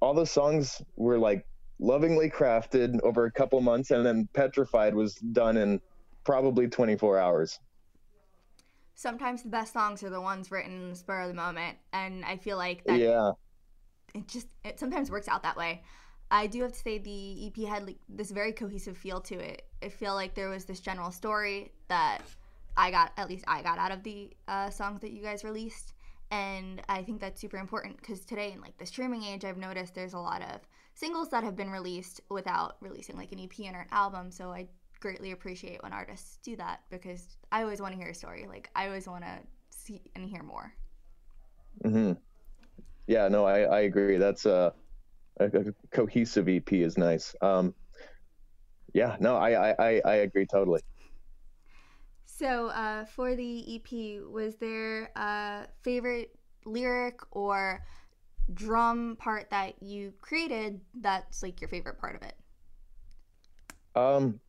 all 0.00 0.14
the 0.14 0.26
songs 0.26 0.80
were 0.96 1.18
like 1.18 1.44
lovingly 1.78 2.30
crafted 2.30 2.98
over 3.02 3.26
a 3.26 3.32
couple 3.32 3.60
months, 3.60 3.90
and 3.90 4.04
then 4.04 4.28
Petrified 4.32 4.94
was 4.94 5.14
done 5.14 5.56
in 5.56 5.80
probably 6.24 6.68
24 6.68 7.18
hours. 7.18 7.58
Sometimes 8.98 9.44
the 9.44 9.48
best 9.48 9.72
songs 9.72 10.02
are 10.02 10.10
the 10.10 10.20
ones 10.20 10.50
written 10.50 10.72
in 10.72 10.90
the 10.90 10.96
spur 10.96 11.20
of 11.20 11.28
the 11.28 11.34
moment, 11.34 11.78
and 11.92 12.24
I 12.24 12.36
feel 12.36 12.56
like 12.56 12.82
that. 12.82 12.98
Yeah. 12.98 13.30
It 14.12 14.26
just 14.26 14.48
it 14.64 14.80
sometimes 14.80 15.08
works 15.08 15.28
out 15.28 15.44
that 15.44 15.56
way. 15.56 15.84
I 16.32 16.48
do 16.48 16.62
have 16.62 16.72
to 16.72 16.78
say 16.80 16.98
the 16.98 17.46
EP 17.46 17.68
had 17.68 17.86
like 17.86 17.98
this 18.08 18.32
very 18.32 18.52
cohesive 18.52 18.96
feel 18.98 19.20
to 19.20 19.38
it. 19.38 19.62
I 19.84 19.88
feel 19.88 20.14
like 20.14 20.34
there 20.34 20.48
was 20.48 20.64
this 20.64 20.80
general 20.80 21.12
story 21.12 21.70
that 21.86 22.22
I 22.76 22.90
got 22.90 23.12
at 23.16 23.28
least 23.28 23.44
I 23.46 23.62
got 23.62 23.78
out 23.78 23.92
of 23.92 24.02
the 24.02 24.30
uh, 24.48 24.70
songs 24.70 25.00
that 25.02 25.12
you 25.12 25.22
guys 25.22 25.44
released, 25.44 25.92
and 26.32 26.82
I 26.88 27.04
think 27.04 27.20
that's 27.20 27.40
super 27.40 27.58
important 27.58 27.98
because 27.98 28.24
today 28.24 28.50
in 28.50 28.60
like 28.60 28.78
the 28.78 28.86
streaming 28.86 29.22
age, 29.22 29.44
I've 29.44 29.58
noticed 29.58 29.94
there's 29.94 30.14
a 30.14 30.18
lot 30.18 30.42
of 30.42 30.60
singles 30.94 31.28
that 31.28 31.44
have 31.44 31.54
been 31.54 31.70
released 31.70 32.20
without 32.30 32.78
releasing 32.80 33.16
like 33.16 33.30
an 33.30 33.38
EP 33.38 33.72
or 33.72 33.82
an 33.82 33.86
album. 33.92 34.32
So 34.32 34.50
I 34.50 34.66
greatly 35.00 35.32
appreciate 35.32 35.82
when 35.82 35.92
artists 35.92 36.38
do 36.42 36.56
that 36.56 36.80
because 36.90 37.36
I 37.52 37.62
always 37.62 37.80
want 37.80 37.94
to 37.94 37.98
hear 37.98 38.10
a 38.10 38.14
story. 38.14 38.46
Like 38.48 38.70
I 38.74 38.86
always 38.86 39.06
want 39.06 39.24
to 39.24 39.38
see 39.70 40.00
and 40.14 40.28
hear 40.28 40.42
more. 40.42 40.72
Hmm. 41.82 42.12
Yeah. 43.06 43.28
No, 43.28 43.44
I 43.44 43.60
I 43.60 43.80
agree. 43.80 44.18
That's 44.18 44.46
a, 44.46 44.74
a, 45.40 45.46
a 45.46 45.64
cohesive 45.90 46.48
EP 46.48 46.72
is 46.72 46.98
nice. 46.98 47.34
Um. 47.40 47.74
Yeah. 48.94 49.16
No, 49.20 49.36
I 49.36 49.72
I 49.72 50.00
I 50.04 50.14
agree 50.16 50.46
totally. 50.46 50.80
So, 52.24 52.68
uh, 52.68 53.04
for 53.04 53.34
the 53.34 53.74
EP, 53.74 54.22
was 54.30 54.56
there 54.56 55.10
a 55.16 55.66
favorite 55.82 56.38
lyric 56.64 57.20
or 57.32 57.82
drum 58.54 59.16
part 59.18 59.50
that 59.50 59.82
you 59.82 60.12
created 60.20 60.80
that's 61.00 61.42
like 61.42 61.60
your 61.60 61.68
favorite 61.68 61.98
part 61.98 62.14
of 62.16 62.22
it? 62.22 62.36
Um, 63.94 64.40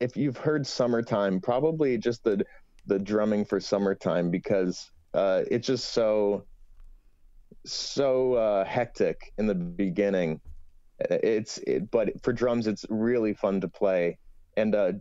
if 0.00 0.16
you've 0.16 0.36
heard 0.36 0.66
"Summertime," 0.66 1.40
probably 1.40 1.98
just 1.98 2.24
the 2.24 2.44
the 2.86 2.98
drumming 2.98 3.44
for 3.44 3.60
"Summertime" 3.60 4.30
because 4.30 4.90
uh, 5.14 5.42
it's 5.50 5.66
just 5.66 5.92
so 5.92 6.44
so 7.66 8.34
uh, 8.34 8.64
hectic 8.64 9.32
in 9.38 9.46
the 9.46 9.54
beginning. 9.54 10.40
It's 10.98 11.58
it, 11.58 11.90
but 11.90 12.22
for 12.22 12.32
drums, 12.32 12.66
it's 12.66 12.84
really 12.88 13.34
fun 13.34 13.60
to 13.60 13.68
play, 13.68 14.18
and 14.56 14.74
uh, 14.74 14.92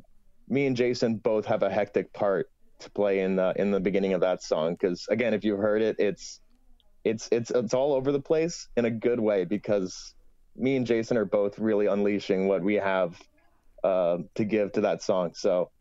me 0.48 0.66
and 0.66 0.75
Jason 0.75 1.16
both 1.16 1.46
have 1.46 1.63
a 1.63 1.69
hectic 1.69 2.12
part 2.13 2.50
to 2.80 2.90
play 2.92 3.22
in 3.22 3.36
the 3.36 3.54
in 3.57 3.72
the 3.72 3.80
beginning 3.80 4.13
of 4.13 4.22
that 4.22 4.44
song 4.44 4.74
because 4.74 5.06
again, 5.10 5.34
if 5.34 5.44
you've 5.44 5.60
heard 5.60 5.81
it, 5.81 5.96
it's 6.00 6.42
it's 7.04 7.30
it's 7.31 7.51
it's 7.51 7.74
all 7.74 7.94
over 7.94 8.12
the 8.12 8.22
place 8.22 8.68
in 8.78 8.86
a 8.86 8.92
good 8.92 9.19
way 9.19 9.46
because 9.46 10.13
me 10.56 10.75
and 10.75 10.86
Jason 10.86 11.18
are 11.18 11.25
both 11.25 11.57
really 11.60 11.86
unleashing 11.86 12.48
what 12.48 12.62
we 12.62 12.75
have 12.75 13.18
uh, 13.84 14.18
to 14.36 14.44
give 14.44 14.72
to 14.74 14.81
that 14.81 15.02
song. 15.02 15.31
So 15.34 15.72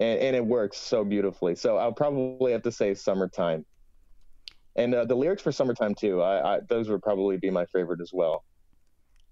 and, 0.00 0.18
and, 0.20 0.36
it 0.36 0.44
works 0.44 0.76
so 0.76 1.04
beautifully. 1.04 1.54
So 1.54 1.76
I'll 1.76 1.92
probably 1.92 2.52
have 2.52 2.62
to 2.62 2.72
say 2.72 2.94
"Summertime," 2.94 3.64
and 4.76 4.94
uh, 4.94 5.04
the 5.04 5.14
lyrics 5.14 5.42
for 5.42 5.52
"Summertime" 5.52 5.94
too. 5.94 6.20
I, 6.20 6.56
I, 6.56 6.60
those 6.68 6.88
would 6.88 7.02
probably 7.02 7.36
be 7.36 7.50
my 7.50 7.64
favorite 7.66 8.00
as 8.00 8.10
well. 8.12 8.44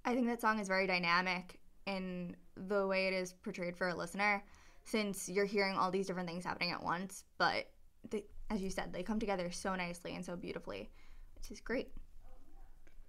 I 0.05 0.15
think 0.15 0.27
that 0.27 0.41
song 0.41 0.59
is 0.59 0.69
very 0.69 0.87
dynamic 0.87 1.59
in 1.87 2.37
the 2.57 2.87
way 2.87 3.07
it 3.07 3.15
is 3.15 3.33
portrayed 3.33 3.77
for 3.77 3.89
a 3.89 3.95
listener 3.95 4.45
since 4.85 5.29
you're 5.29 5.45
hearing 5.45 5.77
all 5.77 5.91
these 5.91 6.07
different 6.07 6.29
things 6.29 6.45
happening 6.45 6.71
at 6.71 6.83
once. 6.83 7.25
But 7.39 7.71
they, 8.11 8.25
as 8.51 8.61
you 8.61 8.71
said, 8.71 8.93
they 8.93 9.03
come 9.03 9.19
together 9.19 9.51
so 9.51 9.75
nicely 9.75 10.15
and 10.15 10.25
so 10.25 10.37
beautifully, 10.37 10.91
which 11.37 11.51
is 11.51 11.61
great. 11.61 11.93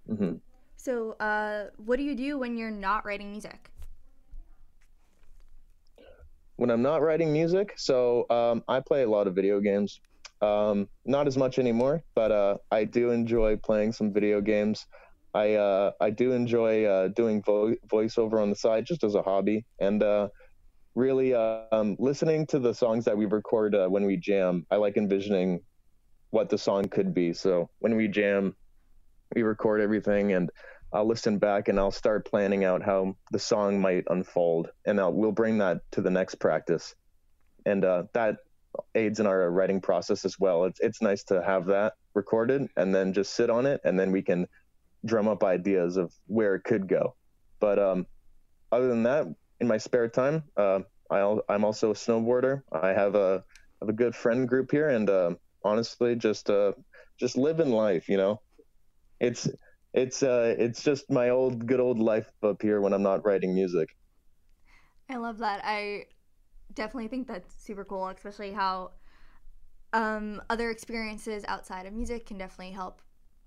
Mm-hmm. 0.08 0.34
So, 0.76 1.12
uh, 1.12 1.66
what 1.76 1.96
do 1.96 2.02
you 2.02 2.14
do 2.14 2.38
when 2.38 2.56
you're 2.56 2.70
not 2.70 3.04
writing 3.04 3.30
music? 3.30 3.70
When 6.56 6.70
I'm 6.70 6.82
not 6.82 7.02
writing 7.02 7.32
music, 7.32 7.74
so 7.76 8.26
um, 8.30 8.62
I 8.68 8.80
play 8.80 9.02
a 9.02 9.10
lot 9.10 9.26
of 9.26 9.34
video 9.34 9.60
games. 9.60 10.00
Um, 10.40 10.88
not 11.04 11.26
as 11.26 11.36
much 11.36 11.58
anymore, 11.58 12.02
but 12.14 12.30
uh, 12.30 12.56
I 12.70 12.84
do 12.84 13.10
enjoy 13.10 13.56
playing 13.56 13.92
some 13.92 14.12
video 14.12 14.40
games. 14.40 14.86
I 15.32 15.54
uh, 15.54 15.90
I 16.00 16.10
do 16.10 16.32
enjoy 16.32 16.84
uh, 16.84 17.08
doing 17.08 17.42
vo- 17.42 17.74
voiceover 17.88 18.40
on 18.40 18.50
the 18.50 18.56
side 18.56 18.86
just 18.86 19.02
as 19.04 19.14
a 19.14 19.22
hobby, 19.22 19.64
and 19.80 20.02
uh, 20.02 20.28
really 20.94 21.34
um, 21.34 21.96
listening 21.98 22.46
to 22.48 22.58
the 22.58 22.72
songs 22.72 23.04
that 23.06 23.16
we 23.16 23.26
record 23.26 23.74
uh, 23.74 23.88
when 23.88 24.04
we 24.04 24.16
jam. 24.16 24.64
I 24.70 24.76
like 24.76 24.96
envisioning 24.96 25.60
what 26.30 26.50
the 26.50 26.58
song 26.58 26.84
could 26.88 27.14
be. 27.14 27.32
So 27.32 27.68
when 27.80 27.96
we 27.96 28.06
jam, 28.06 28.54
we 29.34 29.42
record 29.42 29.80
everything, 29.80 30.32
and 30.32 30.50
I'll 30.94 31.06
listen 31.06 31.38
back 31.38 31.68
and 31.68 31.78
I'll 31.78 31.90
start 31.90 32.24
planning 32.24 32.64
out 32.64 32.82
how 32.82 33.16
the 33.32 33.38
song 33.38 33.80
might 33.80 34.04
unfold, 34.08 34.70
and 34.86 35.00
I'll, 35.00 35.12
we'll 35.12 35.32
bring 35.32 35.58
that 35.58 35.80
to 35.92 36.00
the 36.00 36.10
next 36.10 36.36
practice, 36.36 36.94
and 37.66 37.84
uh, 37.84 38.04
that 38.14 38.38
aids 38.94 39.20
in 39.20 39.26
our 39.26 39.50
writing 39.50 39.80
process 39.80 40.24
as 40.24 40.38
well. 40.38 40.64
It's 40.64 40.80
it's 40.80 41.02
nice 41.02 41.24
to 41.24 41.42
have 41.42 41.66
that 41.66 41.94
recorded 42.14 42.68
and 42.76 42.94
then 42.94 43.12
just 43.12 43.34
sit 43.34 43.50
on 43.50 43.66
it, 43.66 43.80
and 43.84 43.98
then 43.98 44.12
we 44.12 44.22
can 44.22 44.46
drum 45.04 45.28
up 45.28 45.44
ideas 45.44 45.96
of 45.96 46.14
where 46.28 46.54
it 46.54 46.64
could 46.64 46.88
go. 46.88 47.14
But 47.60 47.78
um, 47.78 48.06
other 48.72 48.88
than 48.88 49.02
that, 49.02 49.26
in 49.60 49.68
my 49.68 49.78
spare 49.78 50.08
time. 50.08 50.44
Uh, 50.56 50.80
I, 51.10 51.20
am 51.48 51.64
also 51.64 51.90
a 51.90 51.94
snowboarder. 51.94 52.62
I 52.72 52.88
have 52.88 53.14
a 53.14 53.44
have 53.80 53.88
a 53.88 53.92
good 53.92 54.14
friend 54.14 54.48
group 54.48 54.70
here, 54.70 54.88
and 54.88 55.08
uh, 55.08 55.34
honestly, 55.64 56.16
just 56.16 56.50
uh, 56.50 56.72
just 57.18 57.36
living 57.36 57.70
life. 57.70 58.08
You 58.08 58.16
know, 58.16 58.40
it's 59.20 59.48
it's 59.94 60.22
uh, 60.22 60.54
it's 60.58 60.82
just 60.82 61.10
my 61.10 61.30
old 61.30 61.66
good 61.66 61.80
old 61.80 62.00
life 62.00 62.30
up 62.42 62.60
here 62.60 62.80
when 62.80 62.92
I'm 62.92 63.02
not 63.02 63.24
writing 63.24 63.54
music. 63.54 63.96
I 65.08 65.16
love 65.16 65.38
that. 65.38 65.60
I 65.64 66.06
definitely 66.74 67.08
think 67.08 67.28
that's 67.28 67.54
super 67.62 67.84
cool, 67.84 68.08
especially 68.08 68.52
how 68.52 68.90
um, 69.92 70.42
other 70.50 70.70
experiences 70.70 71.44
outside 71.46 71.86
of 71.86 71.92
music 71.92 72.26
can 72.26 72.36
definitely 72.36 72.72
help 72.72 73.00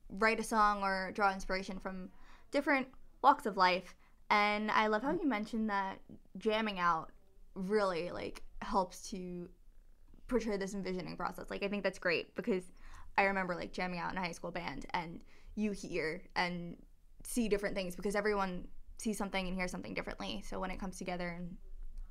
write 0.09 0.39
a 0.39 0.43
song 0.43 0.83
or 0.83 1.11
draw 1.13 1.33
inspiration 1.33 1.79
from 1.79 2.09
different 2.51 2.87
walks 3.21 3.45
of 3.45 3.57
life. 3.57 3.93
And 4.29 4.71
I 4.71 4.87
love 4.87 5.03
how 5.03 5.11
you 5.11 5.27
mentioned 5.27 5.69
that 5.69 5.99
jamming 6.37 6.79
out 6.79 7.11
really 7.55 8.11
like 8.11 8.41
helps 8.61 9.09
to 9.09 9.49
portray 10.29 10.55
this 10.55 10.73
envisioning 10.73 11.17
process. 11.17 11.49
Like 11.49 11.63
I 11.63 11.67
think 11.67 11.83
that's 11.83 11.99
great 11.99 12.33
because 12.35 12.71
I 13.17 13.23
remember 13.23 13.53
like 13.55 13.73
jamming 13.73 13.99
out 13.99 14.11
in 14.11 14.17
a 14.17 14.21
high 14.21 14.31
school 14.31 14.51
band 14.51 14.85
and 14.91 15.19
you 15.57 15.71
hear 15.71 16.21
and 16.35 16.77
see 17.23 17.49
different 17.49 17.75
things 17.75 17.95
because 17.95 18.15
everyone 18.15 18.67
sees 18.99 19.17
something 19.17 19.47
and 19.47 19.55
hears 19.55 19.71
something 19.71 19.93
differently. 19.93 20.43
So 20.47 20.59
when 20.59 20.71
it 20.71 20.79
comes 20.79 20.97
together 20.97 21.27
and 21.29 21.57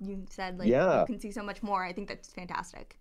you 0.00 0.26
said 0.28 0.58
like 0.58 0.68
Yeah. 0.68 1.00
you 1.00 1.06
can 1.06 1.20
see 1.20 1.30
so 1.30 1.42
much 1.42 1.62
more, 1.62 1.84
I 1.84 1.92
think 1.92 2.08
that's 2.08 2.32
fantastic. 2.32 2.98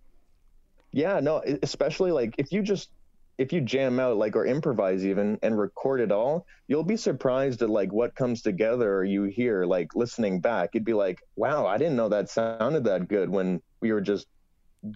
Yeah, 0.92 1.20
no, 1.20 1.42
especially 1.62 2.12
like 2.12 2.34
if 2.38 2.52
you 2.52 2.62
just 2.62 2.90
if 3.38 3.52
you 3.52 3.60
jam 3.60 4.00
out 4.00 4.16
like 4.16 4.34
or 4.34 4.46
improvise 4.46 5.04
even 5.04 5.38
and 5.42 5.58
record 5.58 6.00
it 6.00 6.10
all, 6.10 6.46
you'll 6.68 6.82
be 6.84 6.96
surprised 6.96 7.60
at 7.60 7.68
like 7.68 7.92
what 7.92 8.14
comes 8.14 8.40
together 8.40 8.94
or 8.94 9.04
you 9.04 9.24
hear 9.24 9.66
like 9.66 9.94
listening 9.94 10.40
back. 10.40 10.70
You'd 10.72 10.86
be 10.86 10.94
like, 10.94 11.20
"Wow, 11.34 11.66
I 11.66 11.76
didn't 11.76 11.96
know 11.96 12.08
that 12.08 12.30
sounded 12.30 12.84
that 12.84 13.08
good 13.08 13.28
when 13.28 13.60
we 13.80 13.92
were 13.92 14.00
just 14.00 14.26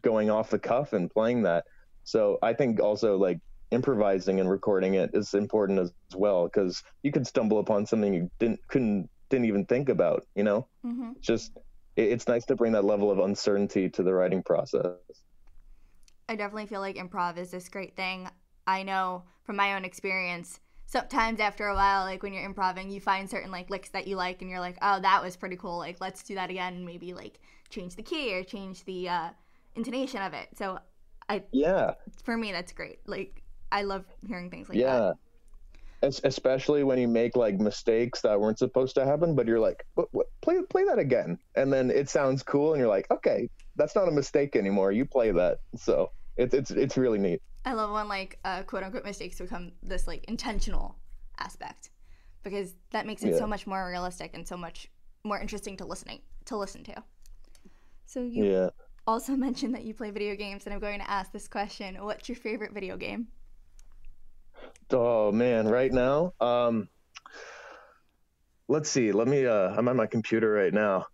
going 0.01 0.31
off 0.31 0.49
the 0.49 0.59
cuff 0.59 0.95
and 0.95 1.11
playing 1.11 1.43
that." 1.43 1.65
So, 2.05 2.39
I 2.43 2.55
think 2.55 2.81
also 2.81 3.19
like 3.19 3.41
improvising 3.71 4.41
and 4.41 4.51
recording 4.51 4.95
it 4.95 5.11
is 5.15 5.35
important 5.35 5.79
as 5.79 5.93
well 6.15 6.49
cuz 6.49 6.83
you 7.03 7.13
could 7.13 7.27
stumble 7.27 7.59
upon 7.59 7.87
something 7.87 8.13
you 8.15 8.31
didn't 8.39 8.61
couldn't 8.69 9.09
didn't 9.31 9.47
even 9.47 9.65
think 9.67 9.89
about, 9.89 10.27
you 10.35 10.43
know? 10.43 10.69
hmm 10.83 11.13
Just 11.21 11.53
it, 11.97 12.09
it's 12.13 12.29
nice 12.29 12.45
to 12.47 12.57
bring 12.57 12.73
that 12.73 12.85
level 12.85 13.11
of 13.11 13.19
uncertainty 13.21 13.89
to 13.91 14.03
the 14.03 14.15
writing 14.15 14.43
process. 14.43 14.97
I 16.29 16.37
definitely 16.37 16.67
feel 16.67 16.81
like 16.81 16.97
improv 16.97 17.37
is 17.39 17.51
this 17.51 17.69
great 17.69 17.97
thing. 17.97 18.29
I 18.67 18.83
know 18.83 19.25
from 19.43 19.57
my 19.57 19.75
own 19.75 19.85
experience, 19.85 20.61
sometimes 20.87 21.41
after 21.41 21.67
a 21.67 21.75
while, 21.75 22.05
like 22.05 22.23
when 22.23 22.33
you're 22.33 22.45
improvising 22.45 22.91
you 22.91 23.01
find 23.01 23.29
certain 23.29 23.51
like 23.51 23.71
licks 23.71 23.91
that 23.91 24.07
you 24.07 24.17
like 24.17 24.41
and 24.41 24.51
you're 24.51 24.61
like, 24.61 24.79
oh, 24.83 25.01
that 25.01 25.23
was 25.23 25.37
pretty 25.37 25.57
cool. 25.57 25.79
Like, 25.79 26.01
let's 26.01 26.23
do 26.23 26.35
that 26.37 26.51
again 26.51 26.75
and 26.75 26.87
maybe 26.87 27.15
like 27.15 27.41
change 27.69 27.97
the 27.97 28.03
key 28.03 28.35
or 28.35 28.45
change 28.45 28.85
the 28.85 29.09
uh, 29.09 29.31
intonation 29.75 30.23
of 30.23 30.33
it. 30.35 30.49
So 30.57 30.79
I, 31.29 31.45
Yeah. 31.53 31.95
for 32.23 32.37
me, 32.37 32.53
that's 32.53 32.73
great. 32.73 33.01
Like, 33.07 33.40
I 33.73 33.83
love 33.83 34.05
hearing 34.27 34.51
things 34.51 34.69
like 34.69 34.79
yeah 34.79 34.85
that. 34.85 35.17
Es- 36.03 36.21
especially 36.25 36.85
when 36.85 36.99
you 36.99 37.09
make 37.09 37.37
like 37.37 37.57
mistakes 37.61 38.23
that 38.23 38.41
weren't 38.41 38.59
supposed 38.59 38.95
to 38.97 39.05
happen 39.05 39.35
but 39.35 39.47
you're 39.47 39.61
like 39.61 39.85
what, 39.95 40.09
what, 40.13 40.27
play 40.43 40.57
play 40.71 40.85
that 40.85 40.99
again 40.99 41.39
and 41.57 41.73
then 41.73 41.91
it 41.91 42.09
sounds 42.09 42.43
cool 42.43 42.73
and 42.73 42.81
you're 42.81 42.89
like 42.89 43.11
okay 43.11 43.49
that's 43.77 43.95
not 43.97 44.09
a 44.09 44.13
mistake 44.13 44.57
anymore 44.57 44.93
you 44.93 45.05
play 45.07 45.31
that 45.31 45.59
so 45.77 46.11
it's 46.37 46.55
it's 46.55 46.71
it's 46.71 46.97
really 46.97 47.19
neat 47.19 47.41
I 47.65 47.75
love 47.75 47.91
when 47.91 48.09
like 48.09 48.39
uh, 48.45 48.63
quote 48.63 48.83
unquote 48.83 49.05
mistakes 49.05 49.39
become 49.39 49.73
this 49.83 50.07
like 50.07 50.25
intentional 50.25 50.97
aspect 51.39 51.91
because 52.43 52.75
that 52.93 53.07
makes 53.07 53.25
it 53.25 53.33
Yeah. 53.33 53.39
so 53.39 53.47
much 53.47 53.67
more 53.67 53.87
realistic 53.89 54.31
and 54.35 54.47
so 54.49 54.57
much 54.57 54.89
more 55.25 55.39
interesting 55.39 55.77
to 55.79 55.85
listening 55.85 56.23
to 56.47 56.57
listen 56.57 56.83
to. 56.85 57.03
So 58.07 58.21
you 58.23 58.45
yeah 58.45 58.71
also 59.07 59.37
mentioned 59.37 59.75
that 59.75 59.85
you 59.85 59.95
play 59.95 60.11
video 60.11 60.37
games, 60.37 60.65
and 60.67 60.75
I'm 60.75 60.81
going 60.81 61.01
to 61.01 61.11
ask 61.11 61.33
this 61.33 61.49
question: 61.49 61.97
What's 62.05 62.29
your 62.29 62.37
favorite 62.37 62.73
video 62.73 62.97
game? 62.97 63.29
Oh 64.93 65.33
man 65.33 65.69
right 65.69 65.93
now 65.93 66.33
um 66.41 66.89
let's 68.69 68.91
see 68.91 69.13
let 69.13 69.29
me 69.29 69.47
uh 69.47 69.75
i'm 69.77 69.89
on 69.89 69.97
my 69.97 70.07
computer 70.07 70.51
right 70.51 70.75
now 70.75 71.07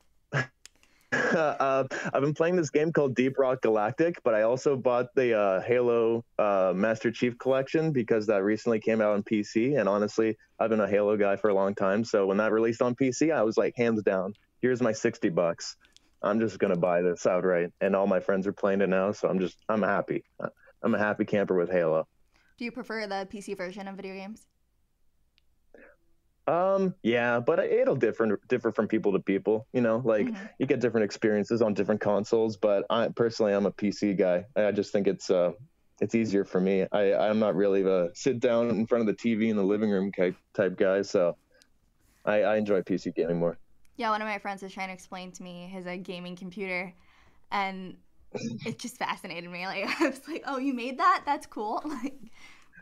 uh, 1.12 1.84
I've 2.12 2.20
been 2.20 2.34
playing 2.34 2.56
this 2.56 2.70
game 2.70 2.92
called 2.92 3.14
Deep 3.14 3.38
Rock 3.38 3.62
Galactic, 3.62 4.20
but 4.24 4.34
I 4.34 4.42
also 4.42 4.76
bought 4.76 5.14
the 5.14 5.38
uh, 5.38 5.60
Halo 5.62 6.24
uh, 6.38 6.72
Master 6.74 7.10
Chief 7.10 7.38
Collection 7.38 7.92
because 7.92 8.26
that 8.26 8.42
recently 8.42 8.80
came 8.80 9.00
out 9.00 9.12
on 9.12 9.22
PC. 9.22 9.78
And 9.78 9.88
honestly, 9.88 10.36
I've 10.58 10.70
been 10.70 10.80
a 10.80 10.88
Halo 10.88 11.16
guy 11.16 11.36
for 11.36 11.48
a 11.48 11.54
long 11.54 11.74
time. 11.74 12.04
So 12.04 12.26
when 12.26 12.38
that 12.38 12.52
released 12.52 12.82
on 12.82 12.94
PC, 12.96 13.32
I 13.32 13.42
was 13.44 13.56
like, 13.56 13.74
hands 13.76 14.02
down, 14.02 14.34
here's 14.60 14.82
my 14.82 14.92
60 14.92 15.28
bucks. 15.30 15.76
I'm 16.22 16.40
just 16.40 16.58
gonna 16.58 16.76
buy 16.76 17.02
this 17.02 17.26
outright. 17.26 17.72
And 17.80 17.94
all 17.94 18.06
my 18.06 18.20
friends 18.20 18.46
are 18.46 18.52
playing 18.52 18.80
it 18.80 18.88
now, 18.88 19.12
so 19.12 19.28
I'm 19.28 19.38
just 19.38 19.56
I'm 19.68 19.82
happy. 19.82 20.24
I'm 20.82 20.94
a 20.94 20.98
happy 20.98 21.24
camper 21.24 21.56
with 21.56 21.70
Halo. 21.70 22.06
Do 22.56 22.64
you 22.64 22.72
prefer 22.72 23.06
the 23.06 23.28
PC 23.30 23.56
version 23.56 23.86
of 23.86 23.96
video 23.96 24.14
games? 24.14 24.46
Um, 26.46 26.94
yeah, 27.02 27.40
but 27.40 27.58
it'll 27.58 27.96
differ 27.96 28.40
differ 28.48 28.70
from 28.70 28.86
people 28.86 29.12
to 29.12 29.18
people. 29.18 29.66
You 29.72 29.80
know, 29.80 30.00
like 30.04 30.28
Mhm. 30.28 30.48
you 30.58 30.66
get 30.66 30.80
different 30.80 31.04
experiences 31.04 31.60
on 31.60 31.74
different 31.74 32.00
consoles. 32.00 32.56
But 32.56 32.86
I 32.88 33.08
personally, 33.08 33.52
I'm 33.52 33.66
a 33.66 33.72
PC 33.72 34.16
guy. 34.16 34.44
I 34.54 34.70
just 34.70 34.92
think 34.92 35.06
it's 35.08 35.28
uh, 35.28 35.52
it's 36.00 36.14
easier 36.14 36.44
for 36.44 36.60
me. 36.60 36.86
I 36.92 37.14
I'm 37.14 37.40
not 37.40 37.56
really 37.56 37.82
the 37.82 38.10
sit 38.14 38.38
down 38.40 38.70
in 38.70 38.86
front 38.86 39.00
of 39.00 39.06
the 39.06 39.14
TV 39.14 39.48
in 39.50 39.56
the 39.56 39.64
living 39.64 39.90
room 39.90 40.12
type 40.12 40.76
guy. 40.76 41.02
So 41.02 41.36
I, 42.24 42.42
I 42.42 42.56
enjoy 42.56 42.80
PC 42.82 43.12
gaming 43.14 43.38
more. 43.38 43.58
Yeah, 43.96 44.10
one 44.10 44.22
of 44.22 44.28
my 44.28 44.38
friends 44.38 44.62
was 44.62 44.72
trying 44.72 44.88
to 44.88 44.94
explain 44.94 45.32
to 45.32 45.42
me 45.42 45.66
his 45.66 45.86
gaming 46.04 46.36
computer, 46.36 46.94
and 47.50 47.96
it 48.66 48.78
just 48.78 48.96
fascinated 48.96 49.50
me. 49.50 49.66
Like 49.66 49.84
I 50.00 50.08
was 50.08 50.20
like, 50.28 50.44
"Oh, 50.46 50.58
you 50.58 50.74
made 50.74 50.98
that? 50.98 51.22
That's 51.26 51.46
cool!" 51.46 51.82
Like, 52.02 52.14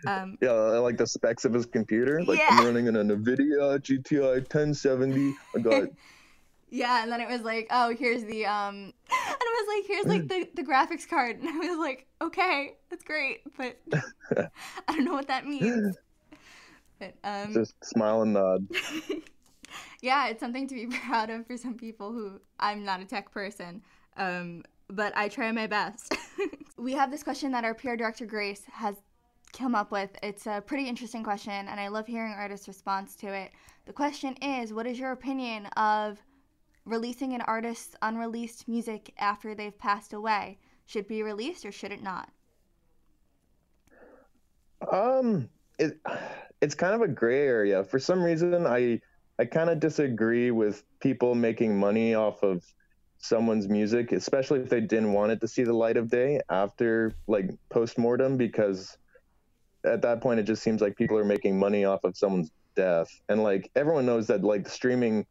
um, 0.06 0.36
Yeah, 0.42 0.52
I 0.52 0.78
like 0.78 0.98
the 0.98 1.06
specs 1.06 1.46
of 1.46 1.54
his 1.54 1.64
computer. 1.64 2.22
Like 2.24 2.38
Yeah. 2.38 2.48
I'm 2.50 2.66
running 2.66 2.88
an 2.88 2.94
NVIDIA 2.94 3.78
GTX 3.80 4.40
1070. 4.54 5.32
I 5.56 5.60
got 5.60 5.88
yeah, 6.74 7.04
and 7.04 7.12
then 7.12 7.20
it 7.20 7.28
was 7.28 7.42
like, 7.42 7.68
"Oh, 7.70 7.94
here's 7.94 8.24
the 8.24 8.46
um," 8.46 8.74
and 8.74 8.92
it 9.08 9.66
was 9.66 9.76
like, 9.76 9.86
"Here's 9.86 10.06
like 10.06 10.28
the 10.28 10.48
the 10.60 10.68
graphics 10.68 11.08
card," 11.08 11.38
and 11.38 11.48
I 11.48 11.68
was 11.68 11.78
like, 11.78 12.08
"Okay, 12.20 12.74
that's 12.90 13.04
great," 13.04 13.42
but 13.56 13.76
I 13.92 14.92
don't 14.92 15.04
know 15.04 15.12
what 15.12 15.28
that 15.28 15.46
means. 15.46 15.96
But 16.98 17.14
um, 17.22 17.52
just 17.52 17.74
smile 17.84 18.22
and 18.22 18.32
nod. 18.32 18.66
yeah, 20.02 20.28
it's 20.28 20.40
something 20.40 20.66
to 20.66 20.74
be 20.74 20.86
proud 20.86 21.30
of 21.30 21.46
for 21.46 21.56
some 21.56 21.74
people 21.74 22.12
who 22.12 22.40
I'm 22.58 22.84
not 22.84 23.00
a 23.00 23.04
tech 23.04 23.30
person, 23.30 23.82
um, 24.16 24.64
but 24.88 25.16
I 25.16 25.28
try 25.28 25.50
my 25.52 25.66
best. 25.66 26.16
we 26.78 26.92
have 26.92 27.10
this 27.10 27.22
question 27.22 27.52
that 27.52 27.64
our 27.64 27.74
PR 27.74 27.96
director 27.96 28.26
Grace 28.26 28.62
has 28.72 28.96
come 29.52 29.74
up 29.74 29.90
with. 29.90 30.10
It's 30.22 30.46
a 30.46 30.62
pretty 30.64 30.88
interesting 30.88 31.22
question, 31.22 31.52
and 31.52 31.80
I 31.80 31.88
love 31.88 32.06
hearing 32.06 32.32
artists' 32.32 32.68
response 32.68 33.14
to 33.16 33.32
it. 33.32 33.52
The 33.86 33.92
question 33.92 34.34
is 34.42 34.72
What 34.72 34.86
is 34.86 34.98
your 34.98 35.12
opinion 35.12 35.66
of 35.76 36.18
releasing 36.84 37.32
an 37.32 37.40
artist's 37.42 37.96
unreleased 38.02 38.68
music 38.68 39.12
after 39.18 39.54
they've 39.54 39.78
passed 39.78 40.12
away? 40.12 40.58
Should 40.86 41.00
it 41.00 41.08
be 41.08 41.22
released 41.22 41.64
or 41.64 41.72
should 41.72 41.92
it 41.92 42.02
not? 42.02 42.30
Um, 44.90 45.48
it 45.78 45.98
it's 46.60 46.74
kind 46.74 46.94
of 46.94 47.00
a 47.00 47.08
gray 47.08 47.46
area. 47.46 47.84
For 47.84 47.98
some 47.98 48.22
reason, 48.22 48.66
I 48.66 49.00
I 49.38 49.44
kind 49.46 49.70
of 49.70 49.80
disagree 49.80 50.50
with 50.50 50.84
people 51.00 51.34
making 51.34 51.78
money 51.78 52.14
off 52.14 52.42
of 52.42 52.64
someone's 53.24 53.68
music, 53.68 54.12
especially 54.12 54.60
if 54.60 54.68
they 54.68 54.80
didn't 54.80 55.12
want 55.12 55.32
it 55.32 55.40
to 55.40 55.48
see 55.48 55.64
the 55.64 55.72
light 55.72 55.96
of 55.96 56.10
day 56.10 56.40
after 56.50 57.14
like 57.26 57.50
post 57.70 57.98
mortem, 57.98 58.36
because 58.36 58.96
at 59.84 60.02
that 60.02 60.20
point 60.20 60.40
it 60.40 60.44
just 60.44 60.62
seems 60.62 60.80
like 60.80 60.96
people 60.96 61.16
are 61.18 61.24
making 61.24 61.58
money 61.58 61.84
off 61.84 62.04
of 62.04 62.16
someone's 62.16 62.50
death, 62.76 63.08
and 63.28 63.42
like 63.42 63.70
everyone 63.76 64.06
knows 64.06 64.26
that 64.26 64.42
like 64.42 64.68
streaming 64.68 65.26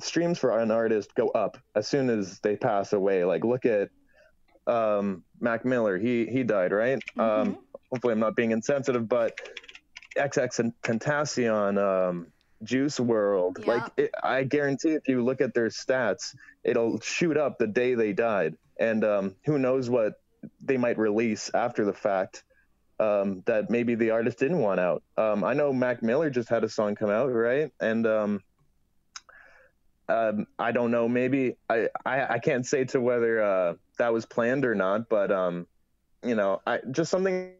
streams 0.00 0.38
for 0.38 0.58
an 0.58 0.70
artist 0.70 1.14
go 1.14 1.28
up 1.28 1.58
as 1.74 1.86
soon 1.86 2.10
as 2.10 2.40
they 2.40 2.56
pass 2.56 2.92
away. 2.92 3.24
Like 3.24 3.44
look 3.44 3.64
at 3.64 3.88
um 4.66 5.22
Mac 5.40 5.64
Miller, 5.64 5.98
he 5.98 6.26
he 6.26 6.42
died, 6.42 6.72
right? 6.72 6.98
Um 7.18 7.58
hopefully 7.90 8.12
I'm 8.12 8.20
not 8.20 8.36
being 8.36 8.50
insensitive, 8.50 9.08
but 9.08 9.32
XX 10.16 10.58
and 10.58 10.72
Tentacion, 10.82 11.78
um, 11.78 12.26
Juice 12.62 12.98
WRLD, 12.98 13.66
Yeah. 13.66 13.74
like 13.74 13.92
it, 13.96 14.10
I 14.22 14.44
guarantee 14.44 14.90
if 14.90 15.08
you 15.08 15.24
look 15.24 15.40
at 15.40 15.54
their 15.54 15.68
stats, 15.68 16.34
it'll 16.64 17.00
shoot 17.00 17.36
up 17.36 17.58
the 17.58 17.66
day 17.66 17.94
they 17.94 18.12
died, 18.12 18.56
and 18.78 19.04
um, 19.04 19.36
who 19.44 19.58
knows 19.58 19.88
what 19.90 20.14
they 20.60 20.76
might 20.76 20.98
release 20.98 21.50
after 21.54 21.84
the 21.84 21.92
fact. 21.94 22.44
Um, 22.98 23.42
that 23.46 23.70
maybe 23.70 23.94
the 23.94 24.10
artist 24.10 24.38
didn't 24.38 24.58
want 24.58 24.78
out. 24.78 25.02
Um, 25.16 25.42
I 25.42 25.54
know 25.54 25.72
Mac 25.72 26.02
Miller 26.02 26.28
just 26.28 26.50
had 26.50 26.64
a 26.64 26.68
song 26.68 26.94
come 26.96 27.08
out, 27.08 27.28
right? 27.32 27.72
And 27.80 28.06
um, 28.06 28.42
um, 30.08 30.46
I 30.58 30.72
don't 30.72 30.90
know. 30.90 31.08
Maybe 31.08 31.56
I, 31.70 31.88
I 32.04 32.34
I 32.34 32.38
can't 32.40 32.66
say 32.66 32.84
to 32.86 33.00
whether 33.00 33.42
uh, 33.42 33.74
that 33.98 34.12
was 34.12 34.26
planned 34.26 34.66
or 34.66 34.74
not, 34.74 35.08
but 35.08 35.32
um, 35.32 35.66
you 36.22 36.34
know, 36.34 36.60
I 36.66 36.80
just 36.90 37.10
something 37.10 37.54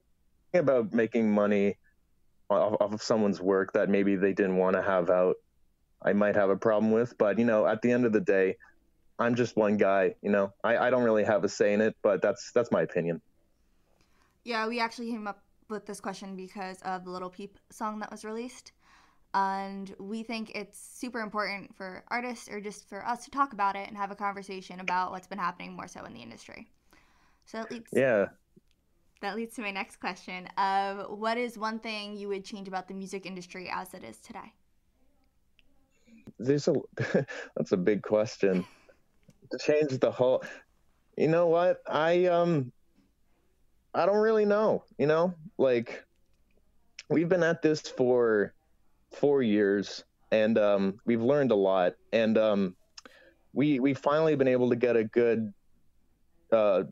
about 0.53 0.93
making 0.93 1.33
money 1.33 1.79
of 2.51 3.03
someone's 3.03 3.41
work 3.41 3.73
that 3.75 3.89
maybe 3.89 4.17
they 4.17 4.33
didn't 4.33 4.57
want 4.57 4.77
to 4.77 4.83
have 4.83 5.11
out. 5.11 5.37
I 6.03 6.13
might 6.13 6.37
have 6.37 6.51
a 6.51 6.57
problem 6.57 6.93
with, 6.93 7.17
but 7.19 7.39
you 7.39 7.45
know, 7.45 7.67
at 7.67 7.83
the 7.83 7.93
end 7.93 8.07
of 8.07 8.13
the 8.13 8.21
day, 8.21 8.57
I'm 9.19 9.35
just 9.35 9.57
one 9.57 9.77
guy. 9.77 10.15
You 10.23 10.31
know, 10.31 10.53
I, 10.65 10.77
I 10.79 10.91
don't 10.91 11.05
really 11.05 11.25
have 11.25 11.45
a 11.45 11.49
say 11.49 11.75
in 11.75 11.81
it, 11.81 11.95
but 12.03 12.23
that's 12.23 12.53
that's 12.53 12.73
my 12.73 12.83
opinion. 12.83 13.21
Yeah, 14.45 14.67
we 14.67 14.81
actually 14.81 15.11
came 15.11 15.27
up 15.27 15.43
with 15.69 15.87
this 15.87 16.01
question 16.01 16.37
because 16.37 16.81
of 16.83 17.05
the 17.05 17.11
Lil 17.11 17.31
Peep 17.31 17.59
song 17.71 18.01
that 18.01 18.11
was 18.11 18.25
released. 18.25 18.73
And 19.33 19.95
we 20.01 20.25
think 20.25 20.51
it's 20.55 20.81
super 20.81 21.21
important 21.21 21.77
for 21.77 22.03
artists 22.09 22.49
or 22.49 22.61
just 22.61 22.89
for 22.89 23.07
us 23.07 23.25
to 23.27 23.31
talk 23.31 23.53
about 23.53 23.77
it 23.77 23.87
and 23.87 23.97
have 23.97 24.11
a 24.11 24.17
conversation 24.17 24.81
about 24.81 25.13
what's 25.13 25.29
been 25.29 25.39
happening 25.39 25.75
more 25.75 25.87
so 25.87 26.05
in 26.05 26.15
the 26.15 26.23
industry. 26.23 26.69
So 27.47 27.65
Yeah. 27.93 28.27
That 29.21 29.37
leads 29.37 29.55
to 29.57 29.63
my 29.63 29.71
next 29.71 29.97
question 29.97 30.47
of 30.59 31.19
what 31.19 31.39
is 31.39 31.59
one 31.59 31.79
thing 31.79 32.17
you 32.17 32.29
would 32.29 32.45
change 32.45 32.69
about 32.69 32.89
the 32.89 32.95
music 32.95 33.27
industry 33.27 33.71
as 33.73 33.95
it 33.95 34.05
is 34.05 34.19
today? 34.19 34.53
there's 36.39 36.69
a 36.69 36.75
that's 37.57 37.73
a 37.73 37.77
big 37.77 38.03
question. 38.03 38.65
To 39.53 39.59
change 39.59 39.99
the 39.99 40.11
whole 40.11 40.43
you 41.17 41.29
know 41.29 41.47
what? 41.47 41.83
I 41.87 42.27
um 42.27 42.73
i 43.93 44.07
don't 44.07 44.19
really 44.19 44.45
know 44.45 44.85
you 44.99 45.07
know? 45.07 45.35
Like 45.59 46.05
we've 47.11 47.29
been 47.29 47.43
at 47.43 47.61
this 47.61 47.83
for 47.83 48.55
four 49.13 49.43
years, 49.43 50.05
and 50.31 50.57
um, 50.57 51.01
we've 51.05 51.23
learned 51.23 51.51
a 51.51 51.57
lot, 51.57 51.95
and 52.13 52.39
um, 52.39 52.77
we 53.53 53.81
we've 53.81 53.99
finally 53.99 54.37
been 54.37 54.49
able 54.49 54.71
to 54.71 54.77
get 54.77 54.97
a 54.97 55.05
good, 55.05 55.53
uh, 56.53 56.85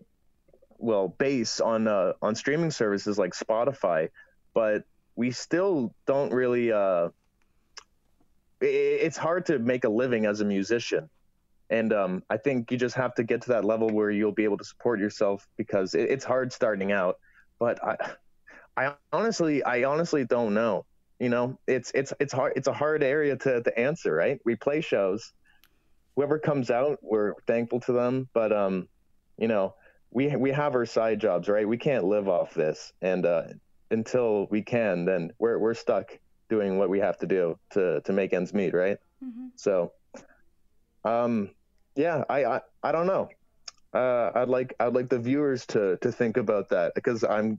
well, 0.79 1.09
base 1.09 1.61
on 1.61 1.89
uh, 1.89 2.13
on 2.23 2.35
streaming 2.35 2.71
services 2.71 3.19
like 3.19 3.35
Spotify, 3.35 4.11
but 4.55 4.85
we 5.17 5.31
still 5.31 5.95
don't 6.07 6.33
really. 6.33 6.73
Uh, 6.73 7.09
it, 8.61 8.67
it's 8.67 9.17
hard 9.17 9.47
to 9.47 9.59
make 9.59 9.85
a 9.85 9.89
living 9.89 10.27
as 10.27 10.41
a 10.41 10.45
musician 10.45 11.09
and 11.71 11.93
um, 11.93 12.23
I 12.31 12.37
think 12.39 12.71
you 12.71 12.79
just 12.79 12.95
have 12.95 13.15
to 13.17 13.25
get 13.25 13.43
to 13.43 13.51
that 13.51 13.65
level 13.65 13.89
where 13.91 14.11
you'll 14.11 14.33
be 14.33 14.45
able 14.45 14.59
to 14.59 14.65
support 14.65 15.01
yourself 15.01 15.47
because 15.57 15.95
it, 15.95 16.11
it's 16.11 16.25
hard 16.25 16.53
starting 16.53 16.93
out. 16.93 17.19
But 17.59 17.83
I, 17.85 17.97
I 18.77 18.95
honestly, 19.13 19.63
I 19.63 19.85
honestly 19.85 20.25
don't 20.25 20.55
know. 20.55 20.87
You 21.21 21.29
know, 21.29 21.59
it's 21.67 21.91
it's 21.95 22.13
it's 22.21 22.33
hard. 22.33 22.53
It's 22.57 22.69
a 22.69 22.73
hard 22.73 23.03
area 23.03 23.37
to 23.37 23.63
to 23.63 23.79
answer, 23.79 24.15
right? 24.15 24.41
We 24.45 24.55
play 24.55 24.81
shows. 24.81 25.33
Whoever 26.17 26.39
comes 26.39 26.71
out, 26.71 26.99
we're 27.03 27.35
thankful 27.47 27.81
to 27.81 27.93
them. 27.93 28.29
But 28.33 28.53
um, 28.53 28.89
you 29.37 29.49
know, 29.49 29.75
we 30.11 30.35
we 30.37 30.51
have 30.51 30.75
our 30.75 30.87
side 30.87 31.21
jobs, 31.21 31.49
right? 31.49 31.69
We 31.69 31.77
can't 31.77 32.05
live 32.05 32.29
off 32.29 32.55
this, 32.55 32.93
and 33.03 33.27
uh, 33.27 33.43
until 33.91 34.47
we 34.51 34.63
can, 34.63 35.05
then 35.05 35.33
we're 35.39 35.59
we're 35.59 35.75
stuck 35.75 36.19
doing 36.49 36.79
what 36.79 36.89
we 36.89 36.99
have 36.99 37.19
to 37.19 37.27
do 37.27 37.59
to 37.71 38.01
to 38.03 38.13
make 38.13 38.33
ends 38.33 38.55
meet, 38.55 38.75
right? 38.75 38.99
Mm-hmm. 39.25 39.49
So, 39.57 39.93
um, 41.05 41.51
yeah, 41.95 42.25
I, 42.29 42.45
I, 42.45 42.61
I 42.83 42.93
don't 42.93 43.07
know. 43.07 43.29
Uh, 43.93 44.31
I'd 44.35 44.49
like 44.49 44.75
I'd 44.81 44.95
like 44.95 45.09
the 45.09 45.19
viewers 45.19 45.67
to 45.67 45.97
to 45.99 46.13
think 46.13 46.37
about 46.37 46.69
that 46.71 46.95
because 46.95 47.25
I'm 47.25 47.59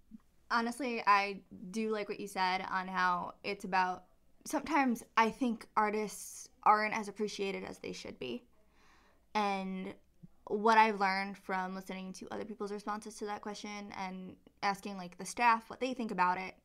honestly 0.52 1.04
I 1.06 1.42
do 1.72 1.92
like 1.92 2.10
what 2.10 2.20
you 2.20 2.28
said 2.28 2.66
on 2.72 2.88
how 2.88 3.34
it's 3.44 3.66
about 3.66 4.04
sometimes 4.46 5.04
I 5.18 5.30
think 5.30 5.68
artists 5.76 6.50
aren't 6.64 6.94
as 6.94 7.08
appreciated 7.08 7.64
as 7.64 7.80
they 7.80 7.94
should 7.94 8.20
be. 8.20 8.44
And 9.36 9.94
what 10.50 10.78
I've 10.78 11.00
learned 11.00 11.38
from 11.38 11.76
listening 11.76 12.12
to 12.14 12.28
other 12.32 12.44
people's 12.44 12.72
responses 12.72 13.16
to 13.16 13.26
that 13.26 13.42
question 13.42 13.94
and 13.98 14.36
asking 14.64 14.98
like 14.98 15.18
the 15.18 15.26
staff 15.26 15.70
what 15.70 15.80
they 15.80 15.94
think 15.94 16.12
about 16.12 16.40
it, 16.40 16.56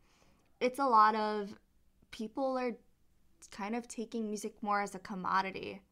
it's 0.60 0.78
a 0.78 0.86
lot 0.86 1.14
of 1.14 1.54
people 2.10 2.58
are 2.58 2.72
kind 3.50 3.76
of 3.76 3.86
taking 3.86 4.26
music 4.26 4.54
more 4.62 4.80
as 4.80 4.94
a 4.94 4.98
commodity 4.98 5.82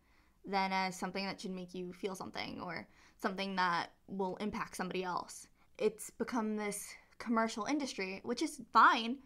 than 0.44 0.72
as 0.72 0.98
something 0.98 1.26
that 1.26 1.40
should 1.40 1.50
make 1.50 1.74
you 1.74 1.92
feel 1.92 2.14
something 2.14 2.60
or 2.62 2.88
something 3.20 3.56
that 3.56 3.88
will 4.08 4.36
impact 4.36 4.76
somebody 4.76 5.04
else. 5.04 5.46
It's 5.78 6.10
become 6.10 6.56
this 6.56 6.88
commercial 7.18 7.66
industry, 7.66 8.20
which 8.24 8.40
is 8.40 8.62
fine, 8.72 9.18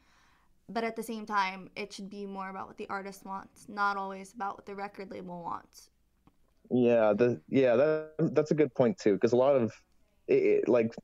but 0.68 0.82
at 0.82 0.96
the 0.96 1.02
same 1.02 1.25
time, 1.25 1.70
it 1.76 1.92
should 1.92 2.11
be 2.11 2.26
more 2.26 2.50
about 2.50 2.66
what 2.66 2.76
the 2.76 2.88
artist 2.88 3.25
wants, 3.25 3.68
not 3.68 3.96
always 3.96 4.35
about 4.35 4.56
what 4.56 4.66
the 4.66 4.75
record 4.75 5.11
label 5.11 5.42
wants. 5.42 5.90
Yeah, 6.70 7.12
the 7.12 7.40
yeah 7.49 7.76
that 7.76 8.11
that's 8.35 8.50
a 8.50 8.54
good 8.54 8.75
point 8.75 8.99
too, 8.99 9.14
because 9.14 9.32
a 9.32 9.37
lot 9.37 9.56
of 9.56 9.73
it, 10.28 10.68
like 10.68 10.94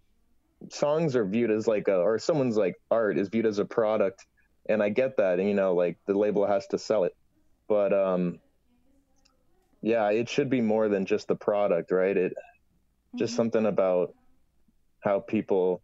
songs 0.71 1.17
are 1.17 1.25
viewed 1.25 1.51
as 1.51 1.67
like 1.67 1.89
a, 1.89 1.97
or 1.97 2.19
someone's 2.19 2.57
like 2.57 2.77
art 2.91 3.19
is 3.19 3.29
viewed 3.29 3.47
as 3.47 3.59
a 3.59 3.65
product, 3.65 4.27
and 4.69 4.83
I 4.83 4.89
get 4.89 5.17
that, 5.19 5.39
and 5.39 5.49
you 5.49 5.55
know, 5.55 5.75
like 5.75 5.99
the 6.07 6.15
label 6.15 6.47
has 6.47 6.67
to 6.69 6.79
sell 6.79 7.05
it, 7.05 7.15
but 7.69 7.93
um, 7.93 8.39
yeah, 9.83 10.11
it 10.11 10.29
should 10.29 10.51
be 10.51 10.61
more 10.61 10.89
than 10.89 11.07
just 11.07 11.29
the 11.29 11.37
product, 11.37 11.91
right? 11.91 12.17
It 12.17 12.33
mm-hmm. 12.33 13.19
just 13.19 13.35
something 13.35 13.67
about 13.67 14.15
how 15.01 15.21
people 15.21 15.83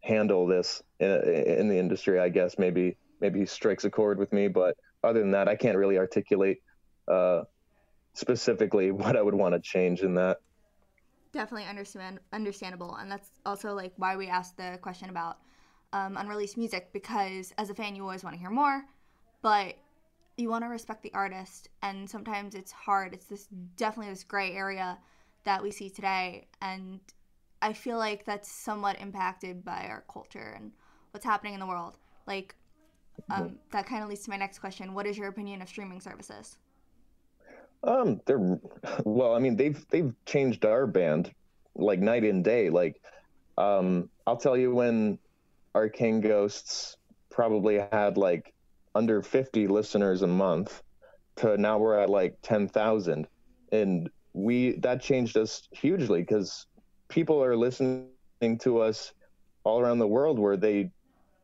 handle 0.00 0.46
this 0.46 0.82
in, 1.00 1.08
in 1.08 1.68
the 1.68 1.78
industry. 1.78 2.20
I 2.20 2.28
guess 2.28 2.58
maybe 2.58 2.96
maybe 3.20 3.46
strikes 3.46 3.84
a 3.84 3.90
chord 3.90 4.18
with 4.18 4.32
me, 4.32 4.48
but 4.48 4.76
other 5.02 5.20
than 5.20 5.32
that, 5.32 5.48
I 5.48 5.56
can't 5.56 5.76
really 5.76 5.98
articulate 5.98 6.58
uh, 7.08 7.42
specifically 8.16 8.90
what 8.90 9.16
I 9.16 9.22
would 9.22 9.34
want 9.34 9.54
to 9.54 9.60
change 9.60 10.00
in 10.00 10.14
that. 10.14 10.38
Definitely 11.32 11.68
understand 11.68 12.18
understandable, 12.32 12.96
and 12.96 13.10
that's 13.10 13.30
also 13.44 13.74
like 13.74 13.92
why 13.96 14.16
we 14.16 14.28
asked 14.28 14.56
the 14.56 14.78
question 14.80 15.10
about 15.10 15.38
um, 15.92 16.16
unreleased 16.16 16.56
music 16.56 16.92
because 16.92 17.52
as 17.58 17.70
a 17.70 17.74
fan, 17.74 17.94
you 17.94 18.02
always 18.02 18.24
want 18.24 18.34
to 18.34 18.40
hear 18.40 18.50
more, 18.50 18.84
but 19.42 19.76
you 20.36 20.48
want 20.48 20.64
to 20.64 20.68
respect 20.68 21.02
the 21.02 21.12
artist. 21.14 21.68
And 21.82 22.08
sometimes 22.08 22.54
it's 22.54 22.72
hard. 22.72 23.14
It's 23.14 23.26
this 23.26 23.48
definitely 23.76 24.12
this 24.12 24.24
gray 24.24 24.52
area 24.52 24.98
that 25.44 25.62
we 25.62 25.70
see 25.70 25.90
today. 25.90 26.46
And 26.60 27.00
i 27.62 27.72
feel 27.72 27.96
like 27.96 28.26
that's 28.26 28.50
somewhat 28.50 29.00
impacted 29.00 29.64
by 29.64 29.86
our 29.88 30.04
culture 30.12 30.54
and 30.56 30.72
what's 31.12 31.24
happening 31.24 31.54
in 31.54 31.60
the 31.60 31.66
world. 31.66 31.96
Like 32.26 32.54
um, 33.30 33.58
that 33.72 33.86
kind 33.86 34.02
of 34.02 34.08
leads 34.10 34.24
to 34.24 34.30
my 34.30 34.36
next 34.36 34.58
question. 34.58 34.92
What 34.92 35.06
is 35.06 35.16
your 35.16 35.28
opinion 35.28 35.62
of 35.62 35.68
streaming 35.68 36.00
services 36.00 36.58
um 37.86 38.20
they're 38.26 38.58
well 39.04 39.34
i 39.34 39.38
mean 39.38 39.56
they've 39.56 39.86
they've 39.90 40.12
changed 40.26 40.64
our 40.64 40.86
band 40.86 41.32
like 41.74 42.00
night 42.00 42.24
and 42.24 42.44
day. 42.44 42.70
Like 42.70 43.00
um 43.58 44.08
i'll 44.26 44.36
tell 44.36 44.56
you 44.56 44.74
when 44.74 45.18
arcane 45.74 46.20
ghosts 46.20 46.96
probably 47.30 47.78
had 47.92 48.16
like 48.16 48.52
under 48.94 49.22
50 49.22 49.66
listeners 49.68 50.22
a 50.22 50.26
month 50.26 50.82
to 51.36 51.56
now 51.58 51.78
we're 51.78 51.98
at 51.98 52.08
like 52.08 52.36
10,000 52.42 53.26
and 53.72 54.10
we 54.32 54.78
that 54.80 55.02
changed 55.02 55.36
us 55.36 55.68
hugely 55.72 56.20
because 56.20 56.66
people 57.08 57.42
are 57.42 57.56
listening 57.56 58.08
to 58.60 58.80
us 58.80 59.12
all 59.64 59.80
around 59.80 59.98
the 59.98 60.06
world 60.06 60.38
where 60.38 60.56
they 60.56 60.90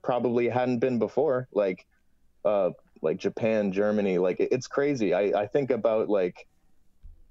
probably 0.03 0.49
hadn't 0.49 0.79
been 0.79 0.99
before. 0.99 1.49
Like 1.53 1.87
uh 2.45 2.71
like 3.03 3.19
Japan 3.19 3.73
Germany 3.73 4.19
like 4.19 4.37
it's 4.39 4.67
crazy 4.67 5.13
I 5.13 5.43
I 5.43 5.47
think 5.47 5.71
about 5.71 6.09
like 6.09 6.47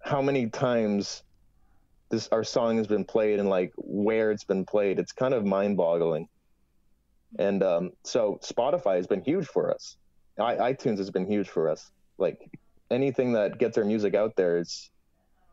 how 0.03 0.21
many 0.21 0.47
times 0.47 1.23
this 2.10 2.27
our 2.31 2.43
song 2.43 2.77
has 2.77 2.88
been 2.88 3.05
played 3.05 3.39
and 3.39 3.49
like 3.49 3.71
where 3.77 4.31
it's 4.31 4.43
been 4.43 4.65
played 4.65 4.99
it's 4.99 5.12
kind 5.12 5.34
of 5.34 5.45
mind-boggling 5.45 6.27
and 7.39 7.63
um 7.63 7.91
so 8.03 8.39
Spotify 8.43 8.97
has 8.97 9.07
been 9.07 9.21
huge 9.21 9.47
for 9.47 9.73
us 9.73 9.97
I, 10.39 10.73
iTunes 10.73 10.97
has 10.97 11.10
been 11.10 11.25
huge 11.25 11.49
for 11.49 11.69
us. 11.69 11.91
Like 12.17 12.39
anything 12.89 13.34
that 13.34 13.57
gets 13.57 13.77
our 13.77 13.86
music 13.86 14.15
out 14.15 14.36
there, 14.36 14.57
it's 14.57 14.89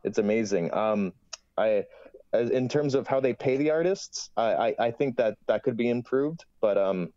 it's 0.04 0.18
amazing. 0.18 0.72
Um, 0.74 1.12
I 1.57 1.85
as, 2.33 2.50
in 2.50 2.68
terms 2.68 2.94
of 2.94 3.07
how 3.07 3.20
they 3.20 3.33
pay 3.33 3.57
the 3.57 3.70
artists, 3.70 4.31
I, 4.37 4.42
I, 4.54 4.74
I 4.78 4.90
think 4.90 5.16
that 5.16 5.38
that 5.46 5.62
could 5.62 5.76
be 5.76 5.88
improved. 5.88 6.44
But 6.61 6.76
um, 6.78 7.12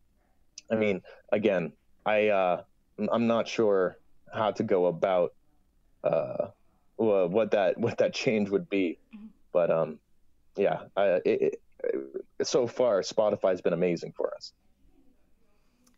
I 0.72 0.76
mean, 0.76 1.02
again, 1.32 1.74
I 2.06 2.30
uh, 2.30 2.62
I'm 3.12 3.28
not 3.28 3.48
sure 3.48 3.98
how 4.34 4.52
to 4.52 4.64
go 4.64 4.88
about 4.88 5.34
uh, 6.04 6.48
what 6.98 7.52
that 7.52 7.78
what 7.78 7.98
that 7.98 8.14
change 8.14 8.50
would 8.50 8.70
be. 8.70 8.98
But 9.52 9.70
um, 9.72 10.00
yeah, 10.56 10.84
I, 10.96 11.04
it, 11.26 11.60
it, 11.84 12.22
so 12.44 12.68
far 12.68 13.02
Spotify's 13.02 13.62
been 13.62 13.74
amazing 13.74 14.14
for 14.16 14.34
us. 14.36 14.54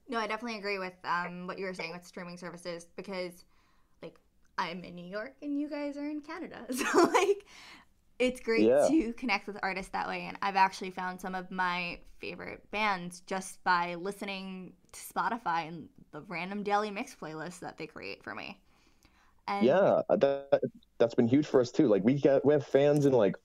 No, 0.09 0.19
I 0.19 0.27
definitely 0.27 0.57
agree 0.57 0.79
with 0.79 0.93
um, 1.05 1.47
what 1.47 1.57
you 1.57 1.65
were 1.65 1.73
saying 1.73 1.91
with 1.91 2.05
streaming 2.05 2.37
services 2.37 2.87
because, 2.95 3.45
like, 4.01 4.15
I'm 4.57 4.83
in 4.83 4.95
New 4.95 5.05
York 5.05 5.33
and 5.41 5.59
you 5.59 5.69
guys 5.69 5.97
are 5.97 6.09
in 6.09 6.21
Canada, 6.21 6.65
so 6.71 7.03
like, 7.03 7.45
it's 8.19 8.39
great 8.39 8.67
yeah. 8.67 8.87
to 8.87 9.13
connect 9.13 9.47
with 9.47 9.57
artists 9.63 9.91
that 9.91 10.07
way. 10.07 10.25
And 10.27 10.37
I've 10.41 10.55
actually 10.55 10.91
found 10.91 11.19
some 11.19 11.35
of 11.35 11.49
my 11.51 11.99
favorite 12.19 12.69
bands 12.71 13.21
just 13.25 13.63
by 13.63 13.95
listening 13.95 14.73
to 14.93 14.99
Spotify 14.99 15.67
and 15.67 15.89
the 16.11 16.21
random 16.21 16.63
daily 16.63 16.91
mix 16.91 17.15
playlists 17.15 17.59
that 17.59 17.77
they 17.77 17.87
create 17.87 18.23
for 18.23 18.33
me. 18.33 18.59
And 19.47 19.65
yeah, 19.65 20.01
that 20.09 20.61
that's 20.99 21.15
been 21.15 21.27
huge 21.27 21.47
for 21.47 21.59
us 21.59 21.71
too. 21.71 21.87
Like 21.87 22.03
we 22.03 22.13
get 22.13 22.45
we 22.45 22.53
have 22.53 22.65
fans 22.65 23.05
in 23.05 23.11
like 23.11 23.35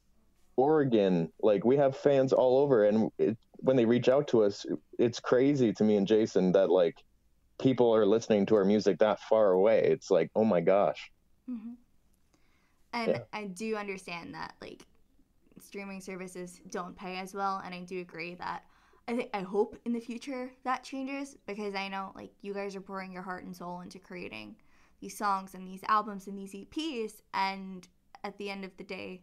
Oregon, 0.56 1.32
like 1.42 1.64
we 1.64 1.76
have 1.76 1.96
fans 1.96 2.32
all 2.32 2.58
over, 2.58 2.84
and 2.84 3.10
it, 3.18 3.36
when 3.56 3.76
they 3.76 3.84
reach 3.84 4.08
out 4.08 4.28
to 4.28 4.44
us, 4.44 4.64
it's 4.98 5.18
crazy 5.18 5.72
to 5.72 5.82
me 5.82 5.96
and 5.96 6.06
Jason 6.06 6.52
that 6.52 6.70
like 6.70 6.96
people 7.60 7.92
are 7.92 8.06
listening 8.06 8.46
to 8.46 8.54
our 8.54 8.64
music 8.64 8.98
that 8.98 9.20
far 9.22 9.50
away. 9.50 9.88
It's 9.90 10.10
like, 10.10 10.30
oh 10.36 10.44
my 10.44 10.60
gosh. 10.60 11.10
Mm-hmm. 11.50 11.72
And 12.92 13.08
yeah. 13.08 13.18
I 13.32 13.46
do 13.46 13.76
understand 13.76 14.34
that 14.34 14.54
like 14.60 14.82
streaming 15.60 16.00
services 16.00 16.60
don't 16.70 16.96
pay 16.96 17.18
as 17.18 17.34
well, 17.34 17.60
and 17.64 17.74
I 17.74 17.80
do 17.80 18.00
agree 18.00 18.34
that 18.36 18.62
I 19.08 19.16
think 19.16 19.30
I 19.32 19.40
hope 19.40 19.76
in 19.86 19.94
the 19.94 20.00
future 20.00 20.50
that 20.64 20.84
changes 20.84 21.36
because 21.46 21.74
I 21.74 21.88
know 21.88 22.12
like 22.14 22.30
you 22.42 22.52
guys 22.52 22.76
are 22.76 22.80
pouring 22.82 23.10
your 23.10 23.22
heart 23.22 23.42
and 23.44 23.56
soul 23.56 23.80
into 23.80 23.98
creating 23.98 24.54
these 25.00 25.16
songs 25.16 25.54
and 25.54 25.66
these 25.66 25.80
albums 25.88 26.26
and 26.26 26.36
these 26.36 26.52
EPs, 26.52 27.22
and 27.32 27.88
at 28.22 28.36
the 28.36 28.50
end 28.50 28.64
of 28.64 28.76
the 28.76 28.84
day, 28.84 29.22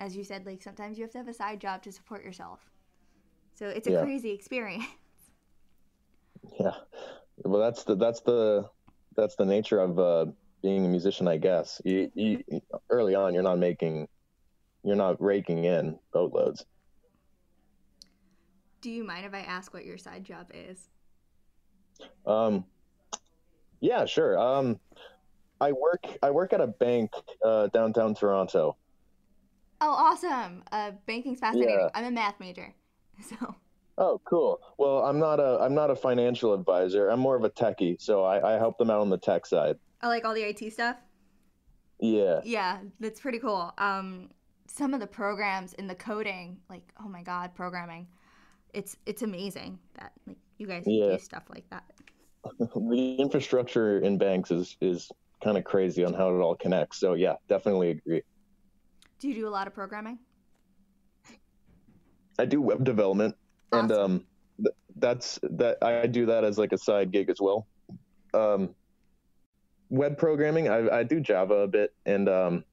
as 0.00 0.14
you 0.14 0.22
said, 0.22 0.44
like 0.44 0.62
sometimes 0.62 0.98
you 0.98 1.04
have 1.04 1.12
to 1.12 1.18
have 1.18 1.28
a 1.28 1.34
side 1.34 1.60
job 1.60 1.82
to 1.84 1.92
support 1.92 2.22
yourself. 2.24 2.70
So 3.54 3.68
it's 3.68 3.86
a 3.86 3.92
yeah. 3.92 4.02
crazy 4.02 4.30
experience. 4.30 4.84
Yeah. 6.58 6.72
Well, 7.44 7.60
that's 7.60 7.84
the 7.84 7.94
that's 7.96 8.20
the 8.20 8.68
that's 9.14 9.36
the 9.36 9.44
nature 9.44 9.78
of 9.78 9.98
uh, 9.98 10.26
being 10.62 10.84
a 10.84 10.88
musician, 10.88 11.28
I 11.28 11.36
guess. 11.36 11.80
You, 11.84 12.10
you, 12.14 12.42
early 12.88 13.14
on, 13.14 13.34
you're 13.34 13.42
not 13.42 13.58
making, 13.58 14.08
you're 14.82 14.96
not 14.96 15.22
raking 15.22 15.64
in 15.64 15.98
boatloads. 16.12 16.64
Do 18.80 18.90
you 18.90 19.04
mind 19.04 19.26
if 19.26 19.34
I 19.34 19.40
ask 19.40 19.74
what 19.74 19.84
your 19.84 19.98
side 19.98 20.24
job 20.24 20.50
is? 20.54 20.88
Um, 22.26 22.64
yeah, 23.80 24.06
sure. 24.06 24.38
Um, 24.38 24.78
I 25.60 25.72
work 25.72 26.06
I 26.22 26.30
work 26.30 26.52
at 26.52 26.60
a 26.60 26.66
bank 26.66 27.12
uh, 27.44 27.66
downtown 27.68 28.14
Toronto. 28.14 28.76
Oh, 29.82 29.90
awesome! 29.90 30.62
Uh, 30.72 30.92
banking's 31.06 31.40
fascinating. 31.40 31.78
Yeah. 31.78 31.88
I'm 31.94 32.04
a 32.04 32.10
math 32.10 32.40
major, 32.40 32.74
so 33.28 33.54
Oh, 34.00 34.18
cool. 34.24 34.62
Well, 34.78 35.04
I'm 35.04 35.18
not 35.18 35.40
a 35.40 35.58
I'm 35.60 35.74
not 35.74 35.90
a 35.90 35.94
financial 35.96 36.54
advisor. 36.54 37.10
I'm 37.10 37.20
more 37.20 37.36
of 37.36 37.44
a 37.44 37.50
techie, 37.50 38.00
so 38.00 38.24
I, 38.24 38.54
I 38.54 38.58
help 38.58 38.78
them 38.78 38.90
out 38.90 39.00
on 39.00 39.10
the 39.10 39.18
tech 39.18 39.44
side. 39.44 39.76
I 40.00 40.08
like 40.08 40.24
all 40.24 40.32
the 40.32 40.42
IT 40.42 40.72
stuff. 40.72 40.96
Yeah. 42.00 42.40
Yeah, 42.42 42.78
that's 42.98 43.20
pretty 43.20 43.38
cool. 43.38 43.74
Um, 43.76 44.30
some 44.66 44.94
of 44.94 45.00
the 45.00 45.06
programs 45.06 45.74
in 45.74 45.86
the 45.86 45.94
coding, 45.94 46.56
like 46.70 46.90
oh 46.98 47.08
my 47.08 47.22
god, 47.22 47.54
programming, 47.54 48.06
it's 48.74 48.96
it's 49.06 49.22
amazing 49.22 49.78
that 49.94 50.12
like 50.26 50.36
you 50.58 50.66
guys 50.66 50.84
Yeah. 50.86 51.12
do 51.12 51.18
stuff 51.18 51.44
like 51.48 51.68
that. 51.70 51.84
the 52.58 53.16
infrastructure 53.18 54.00
in 54.00 54.18
banks 54.18 54.50
is 54.50 54.76
is 54.80 55.10
kind 55.42 55.56
of 55.56 55.64
crazy 55.64 56.04
on 56.04 56.12
how 56.14 56.28
it 56.34 56.38
all 56.40 56.54
connects. 56.54 56.98
So 56.98 57.14
yeah, 57.14 57.34
definitely 57.48 57.90
agree. 57.90 58.22
Do 59.18 59.28
you 59.28 59.34
do 59.34 59.48
a 59.48 59.50
lot 59.50 59.66
of 59.66 59.74
programming? 59.74 60.18
I 62.38 62.46
do 62.46 62.60
web 62.62 62.84
development, 62.84 63.36
and 63.72 63.92
um, 63.92 64.26
th- 64.56 64.74
that's 64.96 65.38
that 65.42 65.76
I 65.82 66.06
do 66.06 66.26
that 66.26 66.44
as 66.44 66.56
like 66.58 66.72
a 66.72 66.78
side 66.78 67.10
gig 67.12 67.28
as 67.28 67.38
well. 67.40 67.66
Um, 68.32 68.74
web 69.90 70.16
programming, 70.16 70.68
I, 70.68 71.00
I 71.00 71.02
do 71.02 71.20
Java 71.20 71.54
a 71.54 71.68
bit 71.68 71.92
and 72.06 72.28
um, 72.28 72.64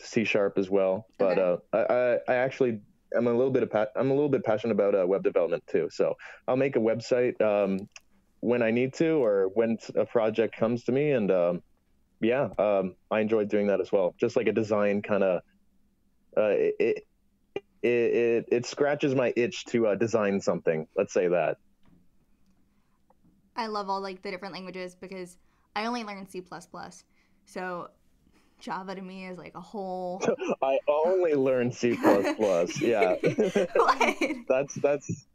C 0.00 0.24
sharp 0.24 0.56
as 0.56 0.70
well. 0.70 1.06
But 1.18 1.38
Okay. 1.38 1.60
uh, 1.74 1.76
I, 1.76 1.94
I 1.94 2.18
I 2.28 2.34
actually 2.36 2.80
I'm 3.16 3.26
a 3.26 3.32
little 3.32 3.50
bit 3.50 3.70
pa- 3.70 3.86
I'm 3.96 4.10
a 4.10 4.14
little 4.14 4.28
bit 4.28 4.44
passionate 4.44 4.72
about 4.72 4.94
uh, 4.94 5.06
web 5.06 5.22
development 5.22 5.64
too. 5.66 5.88
So 5.90 6.14
I'll 6.48 6.56
make 6.56 6.76
a 6.76 6.80
website 6.80 7.40
um, 7.40 7.88
when 8.40 8.62
I 8.62 8.70
need 8.70 8.94
to 8.94 9.24
or 9.24 9.50
when 9.54 9.78
a 9.94 10.04
project 10.04 10.56
comes 10.56 10.84
to 10.84 10.92
me, 10.92 11.12
and 11.12 11.30
um, 11.30 11.62
yeah, 12.20 12.48
um, 12.58 12.94
I 13.10 13.20
enjoy 13.20 13.44
doing 13.44 13.68
that 13.68 13.80
as 13.80 13.92
well. 13.92 14.14
Just 14.20 14.36
like 14.36 14.46
a 14.46 14.52
design 14.52 15.02
kind 15.02 15.22
of. 15.22 15.40
Uh, 16.36 16.50
it, 16.50 16.74
it 16.80 17.04
it, 17.84 18.46
it 18.50 18.66
scratches 18.66 19.14
my 19.14 19.32
itch 19.36 19.66
to 19.66 19.88
uh, 19.88 19.94
design 19.94 20.40
something. 20.40 20.86
Let's 20.96 21.12
say 21.12 21.28
that. 21.28 21.58
I 23.56 23.66
love 23.66 23.88
all 23.88 24.00
like 24.00 24.22
the 24.22 24.30
different 24.30 24.54
languages 24.54 24.94
because 24.94 25.36
I 25.76 25.86
only 25.86 26.02
learned 26.02 26.30
C++. 26.30 26.42
So 27.44 27.88
Java 28.60 28.94
to 28.94 29.02
me 29.02 29.26
is 29.26 29.38
like 29.38 29.54
a 29.54 29.60
whole 29.60 30.22
I 30.62 30.78
only 30.88 31.34
learned 31.34 31.74
C++. 31.74 31.94
plus 31.96 32.80
yeah, 32.80 33.14
what? 33.74 34.16
that's 34.48 34.74
that's. 34.76 35.26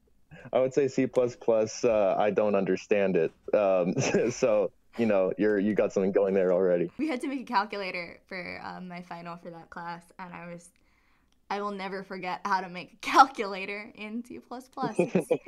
I 0.54 0.60
would 0.60 0.74
say 0.74 0.88
C++. 0.88 1.06
Uh, 1.06 2.16
I 2.18 2.30
don't 2.32 2.56
understand 2.56 3.18
it. 3.18 3.32
Um, 3.54 3.94
so 4.32 4.72
you 4.98 5.06
know, 5.06 5.34
you're 5.38 5.60
you 5.60 5.76
got 5.76 5.94
something 5.94 6.12
going 6.12 6.34
there 6.34 6.52
already. 6.54 6.92
We 6.98 7.08
had 7.08 7.22
to 7.22 7.28
make 7.28 7.42
a 7.42 7.46
calculator 7.46 8.20
for 8.28 8.62
um, 8.64 8.88
my 8.88 9.02
final 9.02 9.38
for 9.38 9.50
that 9.50 9.70
class, 9.70 10.04
and 10.18 10.34
I 10.34 10.48
was, 10.48 10.70
I 11.50 11.62
will 11.62 11.72
never 11.72 12.04
forget 12.04 12.42
how 12.46 12.62
to 12.62 12.70
make 12.70 12.94
a 12.94 12.98
calculator 12.98 13.92
in 13.96 14.24
C++. 14.24 14.40
It's 14.40 15.16
s- 15.16 15.40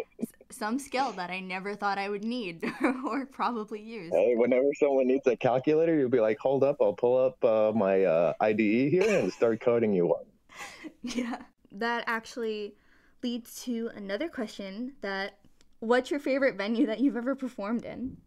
some 0.51 0.79
skill 0.79 1.11
that 1.13 1.29
I 1.29 1.39
never 1.39 1.75
thought 1.75 1.97
I 1.97 2.09
would 2.09 2.23
need 2.23 2.63
or 3.05 3.25
probably 3.25 3.81
use. 3.81 4.11
Hey, 4.13 4.35
whenever 4.35 4.73
someone 4.75 5.07
needs 5.07 5.25
a 5.27 5.35
calculator, 5.35 5.97
you'll 5.97 6.09
be 6.09 6.19
like, 6.19 6.37
"Hold 6.39 6.63
up, 6.63 6.77
I'll 6.81 6.93
pull 6.93 7.17
up 7.17 7.43
uh, 7.43 7.71
my 7.75 8.03
uh, 8.03 8.33
IDE 8.39 8.59
here 8.59 9.19
and 9.19 9.31
start 9.31 9.61
coding 9.61 9.93
you 9.93 10.07
one." 10.07 10.25
Yeah. 11.03 11.37
That 11.71 12.03
actually 12.05 12.75
leads 13.23 13.63
to 13.63 13.89
another 13.95 14.27
question 14.27 14.93
that 15.01 15.39
what's 15.79 16.11
your 16.11 16.19
favorite 16.19 16.57
venue 16.57 16.85
that 16.87 16.99
you've 16.99 17.15
ever 17.15 17.35
performed 17.35 17.85
in? 17.85 18.17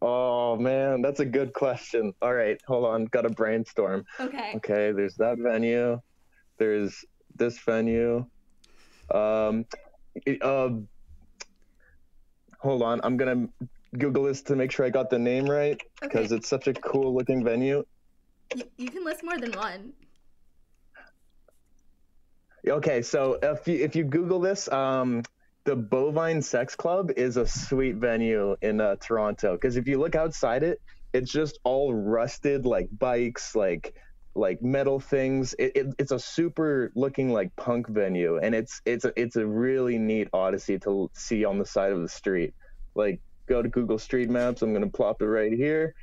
Oh 0.00 0.56
man, 0.56 1.00
that's 1.00 1.20
a 1.20 1.24
good 1.24 1.52
question. 1.52 2.12
All 2.20 2.34
right, 2.34 2.60
hold 2.66 2.84
on, 2.84 3.04
got 3.06 3.22
to 3.22 3.30
brainstorm. 3.30 4.04
Okay. 4.18 4.54
Okay, 4.56 4.90
there's 4.90 5.14
that 5.16 5.38
venue. 5.38 6.00
There's 6.58 7.04
this 7.36 7.58
venue. 7.58 8.26
Um, 9.12 9.64
um, 10.42 10.88
hold 12.60 12.82
on, 12.82 13.00
I'm 13.02 13.16
gonna 13.16 13.48
Google 13.96 14.24
this 14.24 14.42
to 14.42 14.56
make 14.56 14.72
sure 14.72 14.86
I 14.86 14.90
got 14.90 15.10
the 15.10 15.18
name 15.18 15.46
right 15.48 15.80
because 16.00 16.26
Okay. 16.32 16.36
it's 16.36 16.48
such 16.48 16.66
a 16.68 16.72
cool 16.74 17.14
looking 17.14 17.44
venue. 17.44 17.84
You, 18.54 18.64
you 18.78 18.90
can 18.90 19.04
list 19.04 19.22
more 19.24 19.38
than 19.38 19.52
one. 19.52 19.92
Okay, 22.66 23.02
so 23.02 23.38
if 23.42 23.66
you 23.66 23.82
if 23.84 23.96
you 23.96 24.04
Google 24.04 24.38
this, 24.40 24.70
um, 24.70 25.22
the 25.64 25.74
Bovine 25.74 26.42
Sex 26.42 26.76
Club 26.76 27.10
is 27.16 27.36
a 27.36 27.46
sweet 27.46 27.96
venue 27.96 28.56
in 28.62 28.80
uh, 28.80 28.96
Toronto 29.00 29.54
because 29.54 29.76
if 29.76 29.88
you 29.88 29.98
look 29.98 30.14
outside 30.14 30.62
it, 30.62 30.80
it's 31.12 31.30
just 31.30 31.58
all 31.64 31.92
rusted 31.92 32.64
like 32.64 32.88
bikes, 32.96 33.56
like 33.56 33.94
like 34.34 34.62
metal 34.62 34.98
things. 34.98 35.54
It, 35.58 35.72
it, 35.74 35.86
it's 35.98 36.12
a 36.12 36.18
super 36.18 36.90
looking 36.94 37.32
like 37.32 37.54
punk 37.56 37.88
venue, 37.88 38.38
and 38.38 38.54
it's 38.54 38.80
it's 38.84 39.04
a, 39.04 39.12
it's 39.16 39.36
a 39.36 39.46
really 39.46 39.98
neat 39.98 40.28
odyssey 40.32 40.78
to 40.80 41.10
see 41.14 41.44
on 41.44 41.58
the 41.58 41.66
side 41.66 41.92
of 41.92 42.00
the 42.00 42.08
street. 42.08 42.54
Like 42.94 43.20
go 43.46 43.62
to 43.62 43.68
Google 43.68 43.98
Street 43.98 44.30
Maps. 44.30 44.62
I'm 44.62 44.72
gonna 44.72 44.88
plop 44.88 45.22
it 45.22 45.26
right 45.26 45.52
here. 45.52 45.94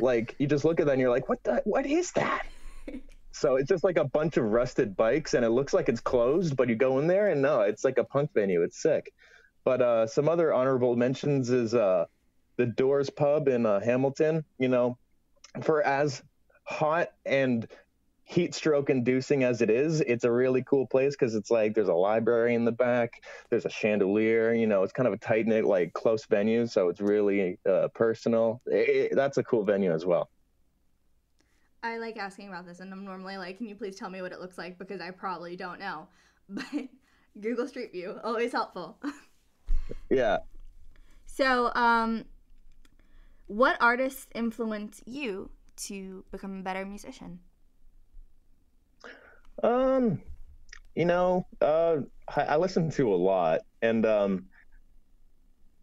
Like 0.00 0.34
you 0.38 0.46
just 0.46 0.64
look 0.64 0.80
at 0.80 0.86
that 0.86 0.92
and 0.92 1.00
you're 1.00 1.10
like, 1.10 1.28
what 1.28 1.42
the 1.44 1.62
what 1.64 1.86
is 1.86 2.12
that? 2.12 2.46
So 3.34 3.56
it's 3.56 3.70
just 3.70 3.82
like 3.82 3.96
a 3.96 4.04
bunch 4.04 4.36
of 4.36 4.44
rusted 4.44 4.94
bikes, 4.94 5.32
and 5.32 5.42
it 5.42 5.48
looks 5.48 5.72
like 5.72 5.88
it's 5.88 6.02
closed, 6.02 6.54
but 6.54 6.68
you 6.68 6.74
go 6.74 6.98
in 6.98 7.06
there 7.06 7.28
and 7.28 7.40
no, 7.40 7.62
it's 7.62 7.82
like 7.82 7.96
a 7.96 8.04
punk 8.04 8.30
venue. 8.34 8.60
It's 8.60 8.82
sick. 8.82 9.10
But 9.64 9.80
uh, 9.80 10.06
some 10.06 10.28
other 10.28 10.52
honorable 10.52 10.96
mentions 10.96 11.48
is 11.48 11.72
uh, 11.72 12.04
the 12.58 12.66
Doors 12.66 13.08
Pub 13.08 13.48
in 13.48 13.64
uh, 13.64 13.80
Hamilton. 13.80 14.44
You 14.58 14.68
know, 14.68 14.98
for 15.62 15.82
as 15.82 16.22
hot 16.64 17.08
and 17.26 17.66
heat 18.24 18.54
stroke 18.54 18.88
inducing 18.88 19.44
as 19.44 19.60
it 19.60 19.68
is, 19.68 20.00
it's 20.00 20.24
a 20.24 20.30
really 20.30 20.62
cool 20.62 20.86
place 20.86 21.14
because 21.14 21.34
it's 21.34 21.50
like 21.50 21.74
there's 21.74 21.88
a 21.88 21.94
library 21.94 22.54
in 22.54 22.64
the 22.64 22.72
back, 22.72 23.22
there's 23.50 23.66
a 23.66 23.70
chandelier. 23.70 24.54
You 24.54 24.66
know, 24.66 24.82
it's 24.82 24.92
kind 24.92 25.06
of 25.06 25.12
a 25.12 25.18
tight 25.18 25.46
knit, 25.46 25.64
like 25.64 25.92
close 25.92 26.24
venue, 26.26 26.66
so 26.66 26.88
it's 26.88 27.00
really 27.00 27.58
uh, 27.68 27.88
personal. 27.94 28.62
It- 28.66 29.10
it- 29.12 29.16
that's 29.16 29.36
a 29.38 29.42
cool 29.44 29.64
venue 29.64 29.92
as 29.92 30.06
well. 30.06 30.30
I 31.82 31.98
like 31.98 32.16
asking 32.16 32.48
about 32.48 32.64
this, 32.64 32.78
and 32.78 32.92
I'm 32.92 33.04
normally 33.04 33.36
like, 33.38 33.58
can 33.58 33.66
you 33.66 33.74
please 33.74 33.96
tell 33.96 34.08
me 34.08 34.22
what 34.22 34.30
it 34.32 34.40
looks 34.40 34.56
like 34.56 34.78
because 34.78 35.00
I 35.00 35.10
probably 35.10 35.56
don't 35.56 35.80
know. 35.80 36.08
But 36.48 36.88
Google 37.40 37.66
Street 37.66 37.92
View, 37.92 38.18
always 38.22 38.52
helpful. 38.52 38.98
Yeah. 40.10 40.38
So, 41.26 41.72
um, 41.74 42.24
what 43.46 43.76
artists 43.80 44.26
influence 44.34 45.02
you 45.06 45.50
to 45.88 46.24
become 46.30 46.60
a 46.60 46.62
better 46.62 46.84
musician? 46.84 47.40
Um, 49.62 50.22
you 50.94 51.04
know, 51.04 51.46
uh, 51.60 51.98
I, 52.28 52.42
I 52.42 52.56
listen 52.56 52.90
to 52.92 53.12
a 53.12 53.16
lot, 53.16 53.60
and 53.80 54.04
um, 54.06 54.46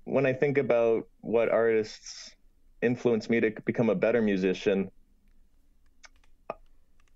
when 0.06 0.26
I 0.26 0.34
think 0.34 0.58
about 0.58 1.08
what 1.22 1.50
artists 1.50 2.36
influence 2.82 3.30
me 3.30 3.40
to 3.42 3.52
become 3.66 3.90
a 3.90 3.96
better 3.96 4.22
musician, 4.22 4.90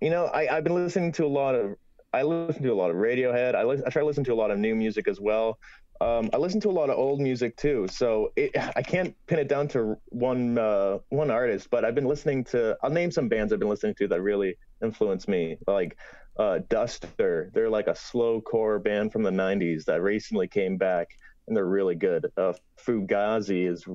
you 0.02 0.10
know, 0.10 0.26
I, 0.26 0.58
I've 0.58 0.64
been 0.64 0.76
listening 0.76 1.12
to 1.14 1.26
a 1.26 1.28
lot 1.28 1.56
of. 1.56 1.76
I 2.16 2.22
listen 2.22 2.62
to 2.62 2.72
a 2.72 2.76
lot 2.76 2.92
of 2.92 2.98
Radiohead. 2.98 3.56
I, 3.56 3.64
li- 3.64 3.82
I 3.88 3.90
try 3.90 4.02
to 4.02 4.06
listen 4.06 4.24
to 4.26 4.34
a 4.34 4.36
lot 4.36 4.52
of 4.52 4.60
new 4.60 4.76
music 4.76 5.08
as 5.08 5.20
well. 5.20 5.58
Um, 6.04 6.30
I 6.34 6.38
listen 6.38 6.60
to 6.62 6.70
a 6.70 6.72
lot 6.72 6.90
of 6.90 6.98
old 6.98 7.22
music 7.22 7.56
too, 7.56 7.88
so 7.90 8.34
it, 8.36 8.52
I 8.76 8.82
can't 8.82 9.16
pin 9.28 9.40
it 9.40 9.48
down 9.48 9.70
to 9.70 9.98
one 10.10 10.58
uh, 10.58 10.98
one 11.10 11.32
artist. 11.32 11.70
But 11.70 11.86
I've 11.86 11.96
been 11.96 12.08
listening 12.08 12.44
to. 12.46 12.78
I'll 12.84 12.90
name 12.90 13.10
some 13.10 13.30
bands 13.30 13.54
I've 13.54 13.60
been 13.60 13.70
listening 13.70 13.96
to 13.96 14.08
that 14.10 14.22
really 14.22 14.58
influenced 14.84 15.30
me. 15.30 15.58
Like 15.66 15.98
uh, 16.38 16.60
Duster, 16.68 17.52
they're 17.54 17.70
like 17.70 17.88
a 17.88 17.96
slow 17.96 18.42
core 18.42 18.80
band 18.80 19.14
from 19.14 19.24
the 19.24 19.32
'90s 19.32 19.86
that 19.86 20.02
recently 20.02 20.48
came 20.48 20.76
back, 20.76 21.08
and 21.48 21.56
they're 21.56 21.66
really 21.66 21.96
good. 21.96 22.30
Uh, 22.36 22.54
Fugazi 22.86 23.72
is 23.72 23.86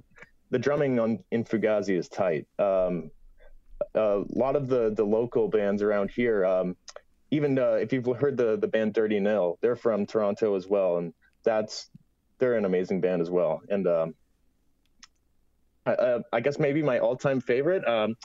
the 0.50 0.58
drumming 0.58 0.98
on 0.98 1.18
in 1.30 1.44
Fugazi 1.44 1.98
is 1.98 2.08
tight. 2.08 2.46
Um, 2.58 3.10
a 3.94 4.22
lot 4.30 4.56
of 4.56 4.68
the 4.68 4.94
the 4.94 5.04
local 5.04 5.48
bands 5.48 5.82
around 5.82 6.10
here, 6.10 6.46
um, 6.46 6.74
even 7.30 7.58
uh, 7.58 7.72
if 7.72 7.92
you've 7.92 8.06
heard 8.18 8.38
the 8.38 8.56
the 8.56 8.68
band 8.68 8.94
Dirty 8.94 9.20
Nil, 9.20 9.58
they're 9.60 9.76
from 9.76 10.06
Toronto 10.06 10.54
as 10.54 10.66
well, 10.66 10.96
and 10.96 11.12
that's 11.44 11.90
they're 12.38 12.54
an 12.54 12.64
amazing 12.64 13.00
band 13.00 13.22
as 13.22 13.30
well. 13.30 13.62
And 13.68 13.86
um, 13.86 14.14
I, 15.86 15.92
uh, 15.92 16.20
I 16.32 16.40
guess 16.40 16.58
maybe 16.58 16.82
my 16.82 16.98
all-time 16.98 17.40
favorite. 17.40 17.86
Um, 17.86 18.16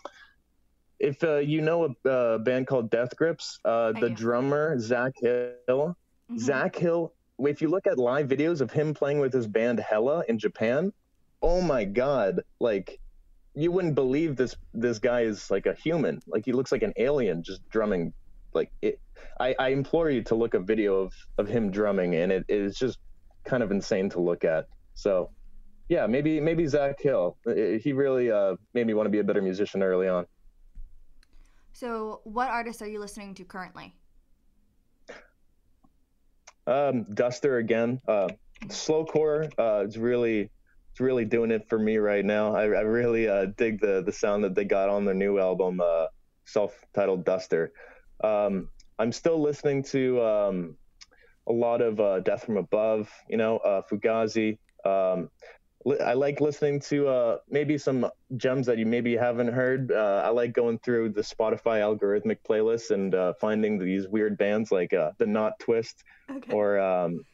if 1.00 1.24
uh, 1.24 1.38
you 1.38 1.62
know 1.62 1.96
a, 2.06 2.40
band 2.40 2.68
called 2.68 2.90
Death 2.90 3.16
Grips, 3.16 3.60
uh, 3.66 3.92
the 3.94 4.10
do. 4.10 4.16
drummer 4.16 4.80
Zach 4.80 5.14
Hill, 5.22 5.98
Mhm. 6.32 6.40
Zach 6.40 6.76
Hill. 6.76 7.14
If 7.40 7.62
you 7.62 7.68
look 7.68 7.88
at 7.88 7.98
live 7.98 8.28
videos 8.28 8.62
of 8.62 8.72
him 8.72 8.94
playing 8.94 9.20
with 9.20 9.34
his 9.34 9.48
band 9.48 9.80
Hella 9.80 10.24
in 10.30 10.38
Japan, 10.40 10.94
oh 11.42 11.62
my 11.62 11.84
god, 11.84 12.42
like 12.60 13.00
you 13.56 13.72
wouldn't 13.72 13.96
believe 13.96 14.36
this 14.36 14.56
this 14.74 15.00
guy 15.00 15.22
is 15.22 15.52
like 15.52 15.66
a 15.66 15.74
human. 15.74 16.22
Like 16.28 16.46
he 16.46 16.54
looks 16.54 16.72
like 16.72 16.84
an 16.84 16.94
alien 16.98 17.44
just 17.44 17.68
drumming. 17.70 18.14
Like 18.54 18.72
it, 18.82 19.00
I, 19.40 19.56
I 19.60 19.70
implore 19.70 20.10
you 20.10 20.24
to 20.24 20.36
look 20.36 20.54
a 20.54 20.60
video 20.60 20.96
of 21.02 21.14
of 21.38 21.48
him 21.48 21.72
drumming, 21.72 22.16
and 22.16 22.32
it 22.32 22.46
is 22.48 22.78
just 22.78 23.00
kind 23.46 23.64
of 23.64 23.72
insane 23.72 24.10
to 24.12 24.20
look 24.20 24.44
at. 24.44 24.68
So, 24.94 25.32
yeah, 25.90 26.08
maybe 26.08 26.40
maybe 26.40 26.66
Zach 26.68 27.02
Hill. 27.02 27.38
He 27.46 27.94
really 27.94 28.32
uh, 28.32 28.56
made 28.74 28.88
me 28.88 28.94
want 28.94 29.06
to 29.06 29.12
be 29.12 29.20
a 29.20 29.24
better 29.24 29.42
musician 29.42 29.84
early 29.84 30.08
on. 30.08 30.26
So, 31.74 32.22
what 32.24 32.50
artists 32.50 32.82
are 32.82 32.88
you 32.88 33.00
listening 33.00 33.36
to 33.36 33.44
currently? 33.44 33.96
Um, 36.68 37.06
Duster 37.14 37.58
again. 37.58 38.00
Uh, 38.08 38.30
slowcore 38.68 39.52
uh, 39.60 39.86
is 39.86 39.98
really 39.98 40.50
it's 40.92 41.00
really 41.00 41.26
doing 41.26 41.50
it 41.50 41.68
for 41.68 41.80
me 41.80 41.98
right 41.98 42.24
now. 42.24 42.56
I, 42.56 42.64
I 42.64 42.82
really 42.82 43.28
uh, 43.28 43.48
dig 43.58 43.82
the 43.82 44.04
the 44.06 44.12
sound 44.12 44.44
that 44.44 44.56
they 44.56 44.64
got 44.64 44.90
on 44.90 45.06
their 45.06 45.16
new 45.16 45.40
album, 45.40 45.82
uh, 45.82 46.06
self-titled 46.46 47.26
Duster. 47.26 47.74
Um, 48.24 48.70
I'm 49.00 49.12
still 49.12 49.42
listening 49.42 49.84
to 49.86 50.22
um, 50.22 50.78
a 51.48 51.54
lot 51.54 51.82
of 51.82 52.00
uh, 52.00 52.20
Death 52.22 52.46
from 52.46 52.58
Above, 52.58 53.10
you 53.30 53.38
know, 53.38 53.58
uh, 53.58 53.82
Fugazi. 53.90 54.58
Um, 54.86 55.30
I 56.04 56.14
like 56.14 56.40
listening 56.40 56.80
to 56.82 57.08
uh, 57.08 57.38
maybe 57.50 57.78
some 57.78 58.10
gems 58.38 58.68
that 58.68 58.78
you 58.78 58.86
maybe 58.86 59.18
haven't 59.18 59.52
heard. 59.52 59.92
Uh, 59.92 60.22
I 60.26 60.30
like 60.30 60.54
going 60.54 60.80
through 60.80 61.10
the 61.10 61.22
Spotify 61.22 61.82
algorithmic 61.82 62.38
playlists 62.48 62.92
and 62.92 63.14
uh, 63.14 63.34
finding 63.34 63.78
these 63.78 64.08
weird 64.08 64.38
bands 64.38 64.72
like 64.72 64.94
uh, 64.94 65.12
the 65.18 65.26
Knot 65.26 65.60
Twist 65.60 66.04
okay. 66.30 66.54
or 66.54 66.80
um, 66.80 67.26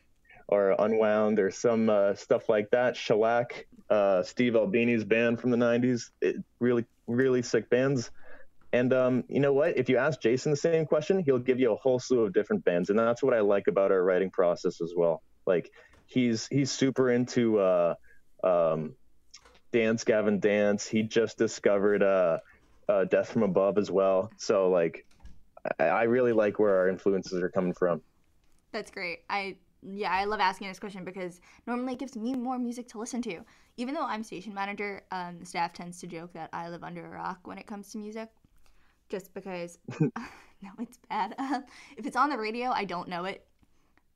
or 0.47 0.75
Unwound 0.79 1.39
or 1.39 1.51
some 1.51 1.89
uh, 1.89 2.15
stuff 2.15 2.49
like 2.49 2.71
that. 2.71 2.97
Shellac, 2.97 3.67
uh, 3.89 4.23
Steve 4.23 4.53
Albini's 4.53 5.03
band 5.03 5.39
from 5.39 5.51
the 5.51 5.57
'90s. 5.57 6.09
It, 6.21 6.37
really, 6.59 6.85
really 7.05 7.43
sick 7.43 7.69
bands. 7.69 8.09
And 8.71 8.93
um, 8.93 9.23
you 9.27 9.39
know 9.39 9.53
what? 9.53 9.77
If 9.77 9.89
you 9.89 9.97
ask 9.97 10.21
Jason 10.21 10.51
the 10.51 10.57
same 10.57 10.85
question, 10.85 11.23
he'll 11.23 11.39
give 11.39 11.59
you 11.59 11.73
a 11.73 11.75
whole 11.75 11.99
slew 11.99 12.21
of 12.21 12.33
different 12.33 12.63
bands, 12.65 12.89
and 12.89 12.99
that's 12.99 13.23
what 13.23 13.33
I 13.33 13.39
like 13.39 13.67
about 13.67 13.91
our 13.91 14.03
writing 14.03 14.29
process 14.29 14.79
as 14.81 14.93
well. 14.95 15.23
Like 15.47 15.71
he's 16.05 16.47
he's 16.47 16.71
super 16.71 17.09
into 17.11 17.59
um, 18.43 18.95
Dance 19.71 20.03
Gavin 20.03 20.39
Dance. 20.39 20.87
He 20.87 21.03
just 21.03 21.37
discovered 21.37 22.03
uh, 22.03 22.39
uh, 22.87 23.05
Death 23.05 23.31
from 23.31 23.43
Above 23.43 23.77
as 23.77 23.91
well. 23.91 24.31
So 24.37 24.69
like, 24.69 25.05
I, 25.79 25.85
I 25.85 26.03
really 26.03 26.33
like 26.33 26.59
where 26.59 26.77
our 26.77 26.89
influences 26.89 27.41
are 27.41 27.49
coming 27.49 27.73
from. 27.73 28.01
That's 28.71 28.91
great. 28.91 29.19
I 29.29 29.57
yeah, 29.81 30.11
I 30.11 30.25
love 30.25 30.41
asking 30.41 30.67
this 30.67 30.79
question 30.79 31.05
because 31.05 31.39
normally 31.65 31.93
it 31.93 31.99
gives 31.99 32.17
me 32.17 32.33
more 32.33 32.59
music 32.59 32.89
to 32.89 32.99
listen 32.99 33.21
to. 33.23 33.39
Even 33.77 33.93
though 33.95 34.03
I'm 34.03 34.23
station 34.23 34.53
manager, 34.53 35.03
um, 35.11 35.37
the 35.39 35.45
staff 35.45 35.71
tends 35.71 36.01
to 36.01 36.07
joke 36.07 36.33
that 36.33 36.49
I 36.51 36.67
live 36.67 36.83
under 36.83 37.05
a 37.05 37.09
rock 37.09 37.39
when 37.45 37.57
it 37.57 37.65
comes 37.65 37.89
to 37.91 37.97
music, 37.97 38.29
just 39.09 39.33
because. 39.33 39.77
no, 39.99 40.69
it's 40.79 40.97
bad. 41.09 41.35
Um, 41.37 41.63
if 41.97 42.05
it's 42.05 42.15
on 42.15 42.29
the 42.29 42.37
radio, 42.37 42.69
I 42.69 42.85
don't 42.85 43.07
know 43.07 43.25
it, 43.25 43.45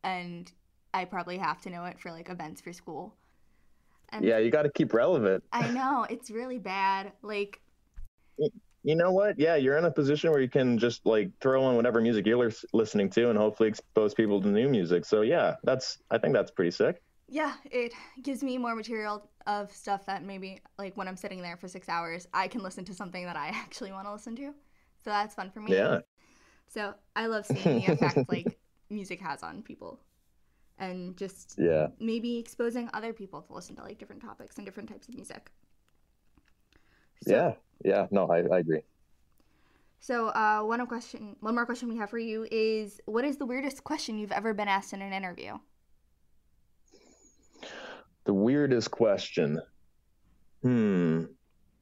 and 0.04 0.52
I 0.94 1.06
probably 1.06 1.38
have 1.38 1.62
to 1.62 1.70
know 1.70 1.86
it 1.86 2.00
for 2.00 2.12
like 2.12 2.30
events 2.30 2.62
for 2.62 2.74
school. 2.74 3.16
And 4.10 4.24
yeah, 4.24 4.38
you 4.38 4.52
got 4.52 4.64
to 4.64 4.70
keep 4.70 4.94
relevant. 4.94 5.44
I 5.52 5.72
know 5.72 6.06
it's 6.10 6.30
really 6.30 6.60
bad. 6.60 7.14
Like, 7.24 7.60
you 8.84 8.96
know 8.96 9.12
what? 9.12 9.40
Yeah, 9.40 9.56
you're 9.56 9.78
in 9.78 9.86
a 9.86 9.92
position 9.92 10.30
where 10.30 10.42
you 10.42 10.50
can 10.50 10.78
just 10.78 11.06
like 11.06 11.32
throw 11.42 11.64
on 11.64 11.76
whatever 11.76 12.00
music 12.00 12.28
you're 12.28 12.52
listening 12.74 13.10
to 13.12 13.30
and 13.30 13.38
hopefully 13.38 13.70
expose 13.70 14.14
people 14.14 14.42
to 14.42 14.48
new 14.50 14.70
music. 14.70 15.06
So 15.06 15.22
yeah, 15.22 15.56
that's 15.64 15.98
I 16.12 16.20
think 16.20 16.34
that's 16.34 16.52
pretty 16.52 16.72
sick. 16.72 17.02
Yeah, 17.28 17.54
it 17.72 17.94
gives 18.22 18.44
me 18.44 18.58
more 18.60 18.76
material 18.76 19.28
of 19.48 19.72
stuff 19.72 20.06
that 20.06 20.24
maybe 20.24 20.62
like 20.78 20.96
when 20.96 21.08
I'm 21.08 21.18
sitting 21.18 21.42
there 21.42 21.58
for 21.58 21.68
six 21.68 21.90
hours, 21.90 22.28
I 22.34 22.48
can 22.48 22.62
listen 22.62 22.86
to 22.86 22.94
something 22.94 23.26
that 23.26 23.36
I 23.36 23.48
actually 23.54 23.92
want 23.92 24.06
to 24.06 24.14
listen 24.14 24.36
to. 24.36 24.54
So 25.04 25.10
that's 25.10 25.36
fun 25.36 25.52
for 25.52 25.60
me. 25.60 25.74
Yeah. 25.74 26.00
So 26.68 26.94
I 27.16 27.28
love 27.28 27.46
seeing 27.46 27.82
the 27.82 27.94
effect 27.94 28.20
like 28.30 28.58
music 28.90 29.20
has 29.22 29.44
on 29.44 29.62
people 29.62 30.00
and 30.80 31.16
just 31.18 31.56
yeah. 31.58 31.88
maybe 32.00 32.38
exposing 32.38 32.90
other 32.94 33.14
people 33.14 33.42
to 33.42 33.54
listen 33.54 33.76
to 33.76 33.84
like 33.84 34.00
different 34.00 34.22
topics 34.22 34.58
and 34.58 34.66
different 34.66 34.90
types 34.90 35.08
of 35.08 35.16
music. 35.16 35.52
So, 37.26 37.32
yeah. 37.32 37.54
Yeah. 37.84 38.08
No 38.12 38.28
I, 38.28 38.40
I 38.40 38.60
agree. 38.60 38.82
So 40.00 40.28
uh, 40.30 40.62
one 40.62 40.86
question 40.88 41.36
one 41.40 41.56
more 41.56 41.66
question 41.66 41.90
we 41.90 41.98
have 41.98 42.10
for 42.10 42.18
you 42.18 42.48
is 42.52 43.00
what 43.06 43.24
is 43.24 43.38
the 43.38 43.46
weirdest 43.46 43.84
question 43.84 44.18
you've 44.18 44.32
ever 44.32 44.54
been 44.54 44.68
asked 44.68 44.94
in 44.94 45.02
an 45.02 45.14
interview? 45.14 45.58
The 48.26 48.34
weirdest 48.34 48.92
question. 48.92 49.62
Hmm. 50.62 51.26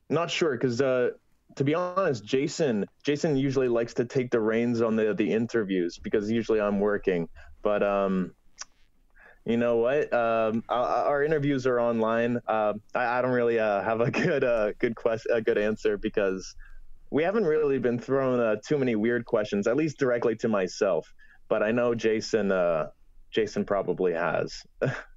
Not 0.10 0.30
sure 0.30 0.52
because 0.52 0.82
uh 0.82 1.12
to 1.56 1.64
be 1.64 1.76
honest, 1.76 2.24
Jason 2.24 2.86
Jason 3.04 3.36
usually 3.36 3.68
likes 3.68 3.94
to 3.96 4.06
take 4.06 4.32
the 4.32 4.40
reins 4.40 4.82
on 4.82 4.96
the 4.96 5.14
the 5.14 5.32
interviews 5.32 6.00
because 6.02 6.32
usually 6.32 6.62
I'm 6.62 6.80
working. 6.80 7.28
But 7.62 7.84
um, 7.84 8.34
you 9.46 9.58
know 9.58 9.78
what? 9.78 10.14
Um, 10.14 10.64
our, 10.70 11.24
interviews 11.24 11.66
are 11.66 11.80
online. 11.80 12.40
Uh, 12.48 12.74
I, 12.94 13.20
I, 13.20 13.22
don't 13.22 13.32
really 13.32 13.60
uh, 13.60 13.82
have 13.84 14.02
a 14.02 14.12
good 14.12 14.44
uh, 14.44 14.74
good 14.80 14.96
question, 14.96 15.32
a 15.36 15.42
good 15.42 15.58
answer 15.58 15.98
because 15.98 16.56
we 17.10 17.24
haven't 17.24 17.46
really 17.46 17.80
been 17.80 18.00
thrown 18.00 18.40
uh, 18.40 18.56
too 18.66 18.78
many 18.78 18.96
weird 18.96 19.26
questions, 19.26 19.68
at 19.68 19.76
least 19.76 19.98
directly 19.98 20.36
to 20.38 20.48
myself. 20.48 21.14
But 21.50 21.64
I 21.64 21.72
know 21.72 21.96
Jason. 21.96 22.52
Uh, 22.52 22.88
Jason 23.32 23.64
probably 23.64 24.14
has. 24.14 24.64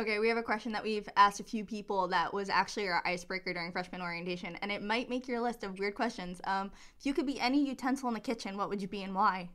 okay, 0.00 0.18
we 0.18 0.28
have 0.28 0.38
a 0.38 0.42
question 0.42 0.72
that 0.72 0.82
we've 0.82 1.08
asked 1.16 1.40
a 1.40 1.44
few 1.44 1.64
people 1.64 2.08
that 2.08 2.32
was 2.32 2.48
actually 2.48 2.88
our 2.88 3.02
icebreaker 3.04 3.52
during 3.52 3.70
freshman 3.70 4.00
orientation, 4.00 4.56
and 4.62 4.72
it 4.72 4.82
might 4.82 5.10
make 5.10 5.28
your 5.28 5.40
list 5.40 5.62
of 5.62 5.78
weird 5.78 5.94
questions. 5.94 6.40
Um, 6.44 6.70
if 6.98 7.06
you 7.06 7.12
could 7.12 7.26
be 7.26 7.38
any 7.38 7.66
utensil 7.66 8.08
in 8.08 8.14
the 8.14 8.20
kitchen, 8.20 8.56
what 8.56 8.68
would 8.70 8.80
you 8.80 8.88
be 8.88 9.02
and 9.02 9.14
why? 9.14 9.50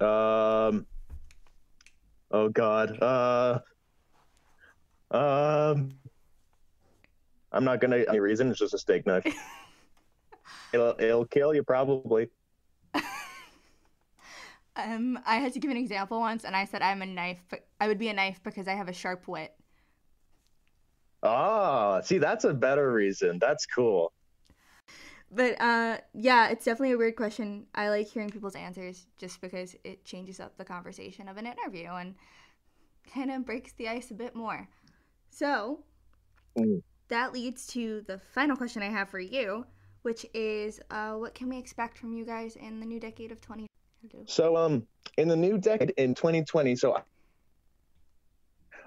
Um 0.00 0.86
Oh 2.30 2.48
God. 2.50 2.98
Uh. 3.00 3.58
Um. 5.10 5.94
I'm 7.50 7.64
not 7.64 7.80
gonna 7.80 8.04
any 8.08 8.20
reason. 8.20 8.50
It's 8.50 8.58
just 8.58 8.74
a 8.74 8.78
steak 8.78 9.06
knife. 9.06 9.24
it'll 10.72 10.94
it'll 10.98 11.24
kill 11.24 11.54
you 11.54 11.62
probably. 11.62 12.28
Um, 14.78 15.18
I 15.26 15.36
had 15.36 15.52
to 15.54 15.58
give 15.58 15.70
an 15.70 15.76
example 15.76 16.20
once, 16.20 16.44
and 16.44 16.54
I 16.54 16.64
said 16.64 16.82
I'm 16.82 17.02
a 17.02 17.06
knife, 17.06 17.40
but 17.50 17.66
I 17.80 17.88
would 17.88 17.98
be 17.98 18.08
a 18.08 18.14
knife 18.14 18.40
because 18.42 18.68
I 18.68 18.74
have 18.74 18.88
a 18.88 18.92
sharp 18.92 19.26
wit. 19.26 19.52
Oh, 21.22 22.00
see, 22.04 22.18
that's 22.18 22.44
a 22.44 22.54
better 22.54 22.92
reason. 22.92 23.38
That's 23.40 23.66
cool. 23.66 24.12
But 25.30 25.60
uh, 25.60 25.98
yeah, 26.14 26.48
it's 26.48 26.64
definitely 26.64 26.92
a 26.92 26.98
weird 26.98 27.16
question. 27.16 27.66
I 27.74 27.90
like 27.90 28.08
hearing 28.08 28.30
people's 28.30 28.54
answers 28.54 29.06
just 29.18 29.40
because 29.40 29.76
it 29.84 30.04
changes 30.04 30.40
up 30.40 30.56
the 30.56 30.64
conversation 30.64 31.28
of 31.28 31.36
an 31.36 31.46
interview 31.46 31.88
and 31.88 32.14
kind 33.12 33.30
of 33.30 33.44
breaks 33.44 33.72
the 33.72 33.88
ice 33.88 34.10
a 34.10 34.14
bit 34.14 34.34
more. 34.34 34.68
So 35.30 35.80
mm. 36.56 36.82
that 37.08 37.32
leads 37.32 37.66
to 37.68 38.04
the 38.06 38.18
final 38.32 38.56
question 38.56 38.82
I 38.82 38.90
have 38.90 39.10
for 39.10 39.20
you, 39.20 39.66
which 40.02 40.24
is 40.32 40.80
uh, 40.90 41.12
what 41.12 41.34
can 41.34 41.48
we 41.48 41.58
expect 41.58 41.98
from 41.98 42.14
you 42.14 42.24
guys 42.24 42.56
in 42.56 42.80
the 42.80 42.86
new 42.86 43.00
decade 43.00 43.32
of 43.32 43.40
2022? 44.02 44.32
So, 44.32 44.56
um, 44.56 44.86
in 45.16 45.28
the 45.28 45.36
new 45.36 45.58
decade 45.58 45.90
in 45.96 46.14
2020, 46.14 46.76
so 46.76 47.02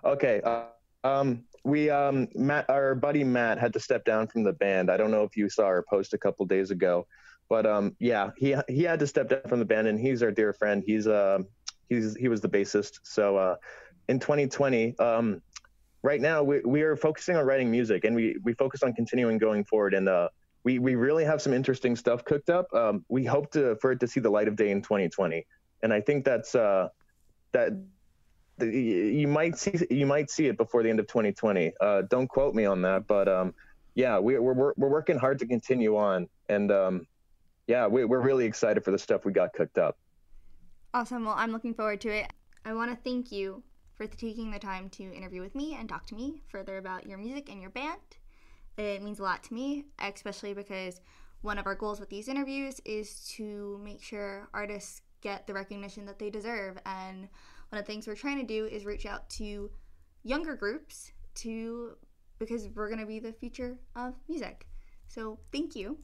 okay, 0.03 0.41
uh, 0.43 0.63
um, 1.03 1.43
we 1.63 1.89
um 1.89 2.27
Matt, 2.33 2.69
our 2.69 2.95
buddy 2.95 3.23
Matt 3.23 3.59
had 3.59 3.73
to 3.73 3.79
step 3.79 4.03
down 4.05 4.27
from 4.27 4.43
the 4.43 4.53
band. 4.53 4.89
I 4.89 4.97
don't 4.97 5.11
know 5.11 5.23
if 5.23 5.37
you 5.37 5.49
saw 5.49 5.65
our 5.65 5.83
post 5.87 6.13
a 6.13 6.17
couple 6.17 6.45
days 6.45 6.71
ago, 6.71 7.05
but 7.49 7.65
um 7.65 7.95
yeah, 7.99 8.31
he 8.37 8.55
he 8.67 8.83
had 8.83 8.99
to 8.99 9.07
step 9.07 9.29
down 9.29 9.41
from 9.47 9.59
the 9.59 9.65
band, 9.65 9.87
and 9.87 9.99
he's 9.99 10.23
our 10.23 10.31
dear 10.31 10.53
friend. 10.53 10.83
He's 10.85 11.07
uh 11.07 11.39
he's 11.91 12.15
he 12.15 12.27
was 12.27 12.41
the 12.41 12.49
bassist. 12.49 12.99
So 13.03 13.37
uh, 13.37 13.55
in 14.07 14.19
2020, 14.19 14.97
um, 14.97 15.41
right 16.01 16.21
now 16.21 16.41
we 16.41 16.61
we 16.61 16.81
are 16.81 16.95
focusing 16.95 17.35
on 17.35 17.45
writing 17.45 17.69
music, 17.69 18.05
and 18.05 18.15
we 18.15 18.37
we 18.43 18.53
focus 18.53 18.81
on 18.81 18.93
continuing 18.93 19.37
going 19.37 19.65
forward. 19.65 19.93
And 19.93 20.09
uh, 20.09 20.29
we 20.63 20.79
we 20.79 20.95
really 20.95 21.25
have 21.25 21.41
some 21.41 21.53
interesting 21.53 21.95
stuff 21.95 22.23
cooked 22.23 22.49
up. 22.49 22.67
Um, 22.73 23.05
we 23.09 23.25
hope 23.25 23.51
to 23.51 23.75
for 23.81 23.91
it 23.91 23.99
to 24.01 24.07
see 24.07 24.19
the 24.19 24.29
light 24.29 24.47
of 24.47 24.55
day 24.55 24.71
in 24.71 24.81
2020, 24.81 25.45
and 25.83 25.93
I 25.93 26.01
think 26.01 26.25
that's 26.25 26.55
uh 26.55 26.89
that 27.53 27.73
you 28.59 29.27
might 29.27 29.57
see 29.57 29.73
you 29.89 30.05
might 30.05 30.29
see 30.29 30.47
it 30.47 30.57
before 30.57 30.83
the 30.83 30.89
end 30.89 30.99
of 30.99 31.07
2020. 31.07 31.73
Uh, 31.81 32.03
don't 32.09 32.27
quote 32.27 32.53
me 32.53 32.65
on 32.65 32.81
that, 32.83 33.07
but 33.07 33.27
um, 33.27 33.53
yeah, 33.95 34.19
we, 34.19 34.35
are 34.35 34.41
we're 34.41 34.73
we're 34.77 34.89
working 34.89 35.17
hard 35.17 35.39
to 35.39 35.45
continue 35.45 35.97
on, 35.97 36.27
and 36.49 36.71
um, 36.71 37.07
yeah, 37.67 37.87
we, 37.87 38.05
we're 38.05 38.21
really 38.21 38.45
excited 38.45 38.83
for 38.83 38.91
the 38.91 38.99
stuff 38.99 39.25
we 39.25 39.31
got 39.31 39.53
cooked 39.53 39.77
up. 39.77 39.97
Awesome. 40.93 41.25
Well, 41.25 41.35
I'm 41.37 41.51
looking 41.51 41.73
forward 41.73 42.01
to 42.01 42.09
it. 42.09 42.31
I 42.65 42.73
want 42.73 42.91
to 42.91 42.97
thank 42.97 43.31
you 43.31 43.63
for 43.95 44.05
taking 44.07 44.51
the 44.51 44.59
time 44.59 44.89
to 44.89 45.03
interview 45.03 45.41
with 45.41 45.55
me 45.55 45.75
and 45.79 45.87
talk 45.87 46.05
to 46.07 46.15
me 46.15 46.41
further 46.49 46.77
about 46.77 47.07
your 47.07 47.17
music 47.17 47.49
and 47.49 47.61
your 47.61 47.69
band. 47.69 47.99
It 48.77 49.01
means 49.01 49.19
a 49.19 49.23
lot 49.23 49.43
to 49.43 49.53
me, 49.53 49.85
especially 49.99 50.53
because 50.53 51.01
one 51.41 51.57
of 51.57 51.65
our 51.65 51.75
goals 51.75 51.99
with 51.99 52.09
these 52.09 52.27
interviews 52.27 52.79
is 52.85 53.27
to 53.35 53.79
make 53.83 54.01
sure 54.01 54.47
artists 54.53 55.01
get 55.21 55.47
the 55.47 55.53
recognition 55.53 56.05
that 56.05 56.19
they 56.19 56.29
deserve 56.29 56.77
and 56.85 57.27
one 57.71 57.79
of 57.79 57.85
the 57.85 57.91
things 57.91 58.05
we're 58.05 58.15
trying 58.15 58.37
to 58.37 58.45
do 58.45 58.65
is 58.65 58.85
reach 58.85 59.05
out 59.05 59.29
to 59.29 59.71
younger 60.23 60.55
groups 60.55 61.13
to 61.35 61.95
because 62.37 62.67
we're 62.75 62.89
going 62.89 62.99
to 62.99 63.05
be 63.05 63.19
the 63.19 63.31
future 63.31 63.77
of 63.95 64.13
music. 64.27 64.67
So 65.07 65.39
thank 65.53 65.75
you. 65.75 65.97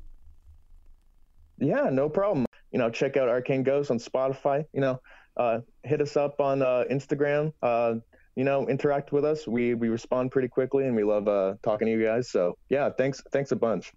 Yeah, 1.59 1.89
no 1.91 2.07
problem. 2.07 2.45
You 2.71 2.79
know, 2.79 2.89
check 2.89 3.17
out 3.17 3.27
Arcane 3.27 3.63
Ghost 3.63 3.91
on 3.91 3.99
Spotify. 3.99 4.63
You 4.71 4.81
know, 4.81 5.01
uh, 5.35 5.59
hit 5.83 6.01
us 6.01 6.15
up 6.15 6.39
on 6.39 6.61
uh, 6.61 6.85
Instagram. 6.89 7.51
Uh, 7.61 7.95
you 8.37 8.43
know, 8.43 8.67
interact 8.69 9.11
with 9.11 9.25
us. 9.25 9.47
We 9.47 9.73
we 9.73 9.89
respond 9.89 10.31
pretty 10.31 10.47
quickly, 10.47 10.85
and 10.85 10.95
we 10.95 11.03
love 11.03 11.27
uh, 11.27 11.55
talking 11.63 11.87
to 11.87 11.91
you 11.91 12.03
guys. 12.05 12.29
So 12.29 12.53
yeah, 12.69 12.91
thanks 12.95 13.21
thanks 13.31 13.51
a 13.51 13.55
bunch. 13.55 13.91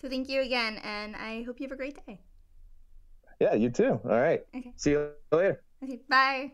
So 0.00 0.08
thank 0.08 0.30
you 0.30 0.40
again, 0.40 0.80
and 0.82 1.14
I 1.14 1.42
hope 1.42 1.60
you 1.60 1.68
have 1.68 1.72
a 1.72 1.76
great 1.76 1.98
day. 2.06 2.20
Yeah, 3.38 3.54
you 3.54 3.70
too. 3.70 4.00
All 4.04 4.20
right. 4.20 4.40
Okay. 4.56 4.72
See 4.76 4.92
you 4.92 5.12
later. 5.30 5.62
Okay. 5.84 6.00
Bye. 6.08 6.52